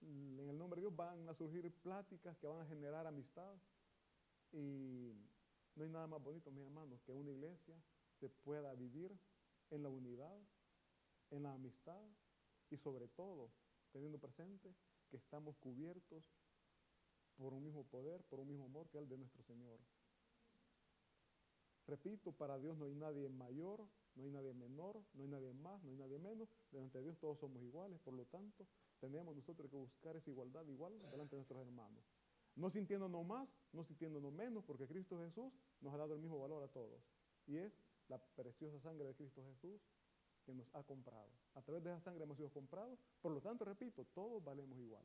en 0.03 0.49
el 0.49 0.57
nombre 0.57 0.79
de 0.79 0.87
Dios 0.87 0.95
van 0.95 1.27
a 1.29 1.33
surgir 1.33 1.71
pláticas 1.81 2.37
que 2.37 2.47
van 2.47 2.61
a 2.61 2.65
generar 2.65 3.07
amistad. 3.07 3.55
Y 4.51 5.13
no 5.75 5.83
hay 5.83 5.89
nada 5.89 6.07
más 6.07 6.21
bonito, 6.21 6.51
mis 6.51 6.63
hermanos, 6.63 7.01
que 7.05 7.13
una 7.13 7.31
iglesia 7.31 7.75
se 8.19 8.29
pueda 8.29 8.73
vivir 8.75 9.11
en 9.71 9.83
la 9.83 9.89
unidad, 9.89 10.39
en 11.31 11.43
la 11.43 11.53
amistad 11.53 12.01
y 12.69 12.77
sobre 12.77 13.07
todo 13.07 13.49
teniendo 13.91 14.19
presente 14.19 14.73
que 15.09 15.17
estamos 15.17 15.55
cubiertos 15.57 16.31
por 17.37 17.53
un 17.53 17.63
mismo 17.63 17.83
poder, 17.85 18.23
por 18.23 18.39
un 18.39 18.47
mismo 18.47 18.65
amor 18.65 18.87
que 18.89 18.97
el 18.97 19.07
de 19.07 19.17
nuestro 19.17 19.43
Señor. 19.43 19.79
Repito, 21.87 22.31
para 22.31 22.57
Dios 22.59 22.77
no 22.77 22.85
hay 22.85 22.95
nadie 22.95 23.29
mayor, 23.29 23.85
no 24.15 24.23
hay 24.23 24.31
nadie 24.31 24.53
menor, 24.53 25.01
no 25.13 25.23
hay 25.23 25.27
nadie 25.27 25.53
más, 25.53 25.83
no 25.83 25.91
hay 25.91 25.97
nadie 25.97 26.17
menos. 26.17 26.47
Delante 26.71 26.99
de 26.99 27.05
Dios 27.05 27.17
todos 27.19 27.39
somos 27.39 27.61
iguales, 27.61 27.99
por 27.99 28.13
lo 28.13 28.25
tanto, 28.25 28.65
tenemos 29.03 29.35
nosotros 29.35 29.69
que 29.69 29.75
buscar 29.75 30.15
esa 30.15 30.29
igualdad 30.29 30.65
igual 30.67 30.97
delante 31.11 31.35
de 31.35 31.41
nuestros 31.41 31.59
hermanos. 31.59 32.05
No 32.55 32.69
sintiéndonos 32.69 33.25
más, 33.25 33.49
no 33.73 33.83
sintiéndonos 33.83 34.31
menos, 34.31 34.63
porque 34.63 34.87
Cristo 34.87 35.19
Jesús 35.19 35.51
nos 35.81 35.93
ha 35.93 35.97
dado 35.97 36.13
el 36.13 36.21
mismo 36.21 36.39
valor 36.39 36.63
a 36.63 36.69
todos. 36.69 37.03
Y 37.45 37.57
es 37.57 37.73
la 38.07 38.17
preciosa 38.17 38.79
sangre 38.79 39.05
de 39.05 39.13
Cristo 39.13 39.43
Jesús 39.43 39.81
que 40.45 40.53
nos 40.53 40.73
ha 40.73 40.83
comprado. 40.83 41.29
A 41.53 41.61
través 41.61 41.83
de 41.83 41.91
esa 41.91 41.99
sangre 41.99 42.23
hemos 42.23 42.37
sido 42.37 42.49
comprados. 42.49 42.97
Por 43.21 43.33
lo 43.33 43.41
tanto, 43.41 43.65
repito, 43.65 44.05
todos 44.13 44.41
valemos 44.41 44.79
igual. 44.79 45.03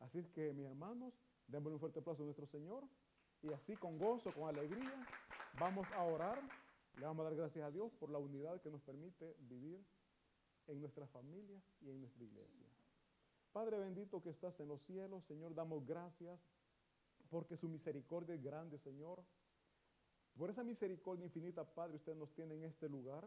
Así 0.00 0.18
es 0.18 0.28
que, 0.28 0.52
mis 0.52 0.66
hermanos, 0.66 1.14
démosle 1.46 1.74
un 1.74 1.80
fuerte 1.80 2.00
aplauso 2.00 2.22
a 2.22 2.26
nuestro 2.26 2.46
Señor. 2.48 2.84
Y 3.40 3.50
así, 3.54 3.76
con 3.76 3.96
gozo, 3.98 4.30
con 4.34 4.46
alegría, 4.46 5.06
vamos 5.58 5.86
a 5.92 6.02
orar. 6.02 6.42
Le 6.96 7.06
vamos 7.06 7.24
a 7.24 7.30
dar 7.30 7.36
gracias 7.36 7.64
a 7.64 7.70
Dios 7.70 7.90
por 7.94 8.10
la 8.10 8.18
unidad 8.18 8.60
que 8.60 8.70
nos 8.70 8.82
permite 8.82 9.34
vivir 9.38 9.82
en 10.68 10.80
nuestra 10.80 11.06
familia 11.08 11.60
y 11.80 11.90
en 11.90 12.00
nuestra 12.00 12.24
iglesia. 12.24 12.66
Padre 13.52 13.78
bendito 13.78 14.22
que 14.22 14.30
estás 14.30 14.58
en 14.60 14.68
los 14.68 14.80
cielos, 14.82 15.24
Señor, 15.24 15.54
damos 15.54 15.84
gracias 15.84 16.38
porque 17.30 17.56
su 17.56 17.68
misericordia 17.68 18.34
es 18.34 18.42
grande, 18.42 18.78
Señor. 18.78 19.22
Por 20.36 20.50
esa 20.50 20.62
misericordia 20.62 21.26
infinita, 21.26 21.64
Padre, 21.64 21.96
usted 21.96 22.14
nos 22.14 22.32
tiene 22.34 22.54
en 22.54 22.64
este 22.64 22.88
lugar, 22.88 23.26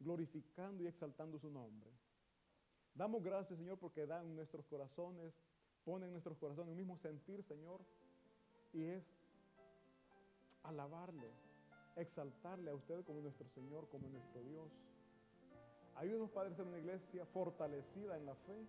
glorificando 0.00 0.82
y 0.82 0.86
exaltando 0.86 1.38
su 1.38 1.50
nombre. 1.50 1.90
Damos 2.94 3.22
gracias, 3.22 3.58
Señor, 3.58 3.78
porque 3.78 4.06
dan 4.06 4.34
nuestros 4.34 4.64
corazones, 4.66 5.34
ponen 5.84 6.08
en 6.08 6.12
nuestros 6.12 6.38
corazones 6.38 6.70
el 6.70 6.76
mismo 6.76 6.96
sentir, 6.98 7.42
Señor, 7.44 7.84
y 8.72 8.84
es 8.84 9.04
alabarle, 10.62 11.30
exaltarle 11.96 12.70
a 12.70 12.74
usted 12.74 13.04
como 13.04 13.20
nuestro 13.20 13.48
Señor, 13.50 13.88
como 13.88 14.08
nuestro 14.08 14.42
Dios. 14.44 14.70
Ayúdanos, 15.96 16.30
Padre, 16.30 16.52
a 16.52 16.56
ser 16.56 16.66
una 16.66 16.78
iglesia 16.78 17.24
fortalecida 17.26 18.16
en 18.16 18.26
la 18.26 18.34
fe. 18.34 18.66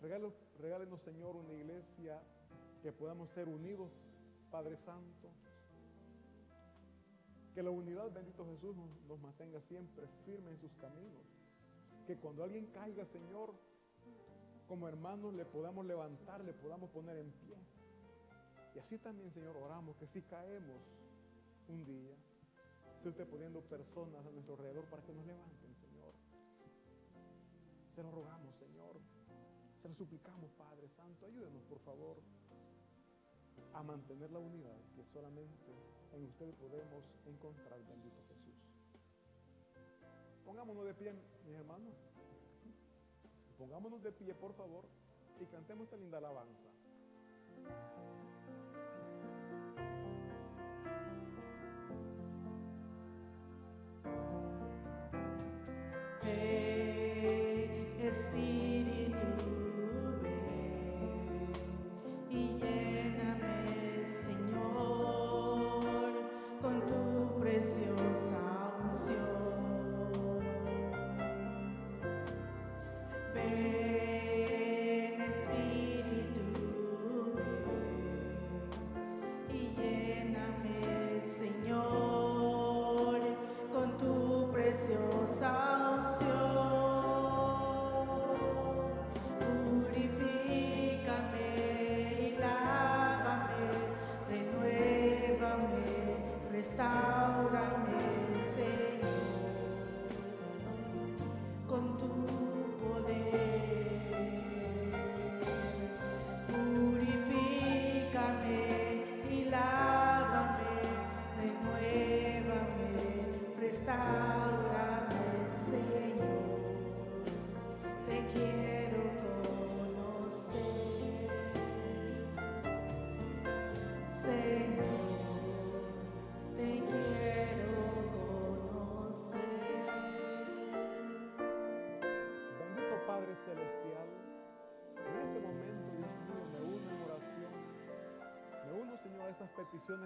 Regálenos, 0.00 1.00
Señor, 1.02 1.36
una 1.36 1.52
iglesia 1.52 2.20
que 2.82 2.92
podamos 2.92 3.30
ser 3.30 3.48
unidos, 3.48 3.90
Padre 4.50 4.76
Santo. 4.84 5.30
Que 7.54 7.62
la 7.62 7.70
unidad, 7.70 8.10
bendito 8.12 8.44
Jesús, 8.46 8.76
nos, 9.08 9.20
mantenga 9.20 9.60
siempre 9.62 10.06
firmes 10.24 10.54
en 10.54 10.60
sus 10.60 10.72
caminos. 10.74 11.22
Que 12.06 12.16
cuando 12.16 12.44
alguien 12.44 12.66
caiga, 12.66 13.04
Señor, 13.06 13.54
como 14.68 14.88
hermanos 14.88 15.32
le 15.34 15.44
podamos 15.44 15.86
levantar, 15.86 16.44
le 16.44 16.52
podamos 16.52 16.90
poner 16.90 17.16
en 17.18 17.30
pie. 17.32 17.56
Y 18.74 18.78
así 18.78 18.98
también, 18.98 19.32
Señor, 19.32 19.56
oramos 19.56 19.96
que 19.96 20.06
si 20.08 20.22
caemos 20.22 20.82
un 21.68 21.84
día, 21.84 22.14
sea 23.02 23.10
usted 23.10 23.26
poniendo 23.28 23.60
personas 23.62 24.24
a 24.26 24.30
nuestro 24.30 24.54
alrededor 24.54 24.84
para 24.86 25.02
que 25.02 25.12
nos 25.12 25.26
levanten, 25.26 25.74
Señor. 25.76 26.14
Se 27.94 28.02
lo 28.02 28.10
rogamos, 28.10 28.54
Señor. 28.56 29.00
Se 29.82 29.88
lo 29.88 29.94
suplicamos, 29.94 30.50
Padre 30.52 30.88
Santo. 30.96 31.26
Ayúdenos, 31.26 31.62
por 31.64 31.78
favor, 31.80 32.16
a 33.74 33.82
mantener 33.82 34.30
la 34.30 34.38
unidad 34.38 34.76
que 34.94 35.04
solamente 35.12 35.72
en 36.12 36.24
usted 36.24 36.54
podemos 36.54 37.04
encontrar, 37.26 37.78
bendito 37.86 38.22
Jesús. 38.28 38.54
Pongámonos 40.44 40.84
de 40.86 40.94
pie, 40.94 41.12
mis 41.44 41.54
hermanos. 41.54 41.94
Pongámonos 43.58 44.02
de 44.02 44.12
pie, 44.12 44.34
por 44.34 44.54
favor, 44.54 44.84
y 45.40 45.46
cantemos 45.46 45.84
esta 45.84 45.96
linda 45.96 46.18
alabanza. 46.18 46.70
Espíritu. 58.06 58.75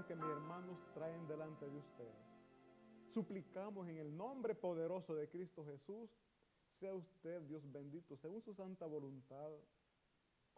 Que 0.06 0.16
mis 0.16 0.24
hermanos 0.24 0.78
traen 0.94 1.26
delante 1.28 1.68
de 1.68 1.78
usted. 1.78 2.12
Suplicamos 3.12 3.88
en 3.88 3.98
el 3.98 4.16
nombre 4.16 4.54
poderoso 4.54 5.14
de 5.14 5.28
Cristo 5.28 5.64
Jesús, 5.64 6.10
sea 6.78 6.94
usted, 6.94 7.42
Dios 7.42 7.62
bendito, 7.70 8.16
según 8.16 8.42
su 8.42 8.54
santa 8.54 8.86
voluntad, 8.86 9.50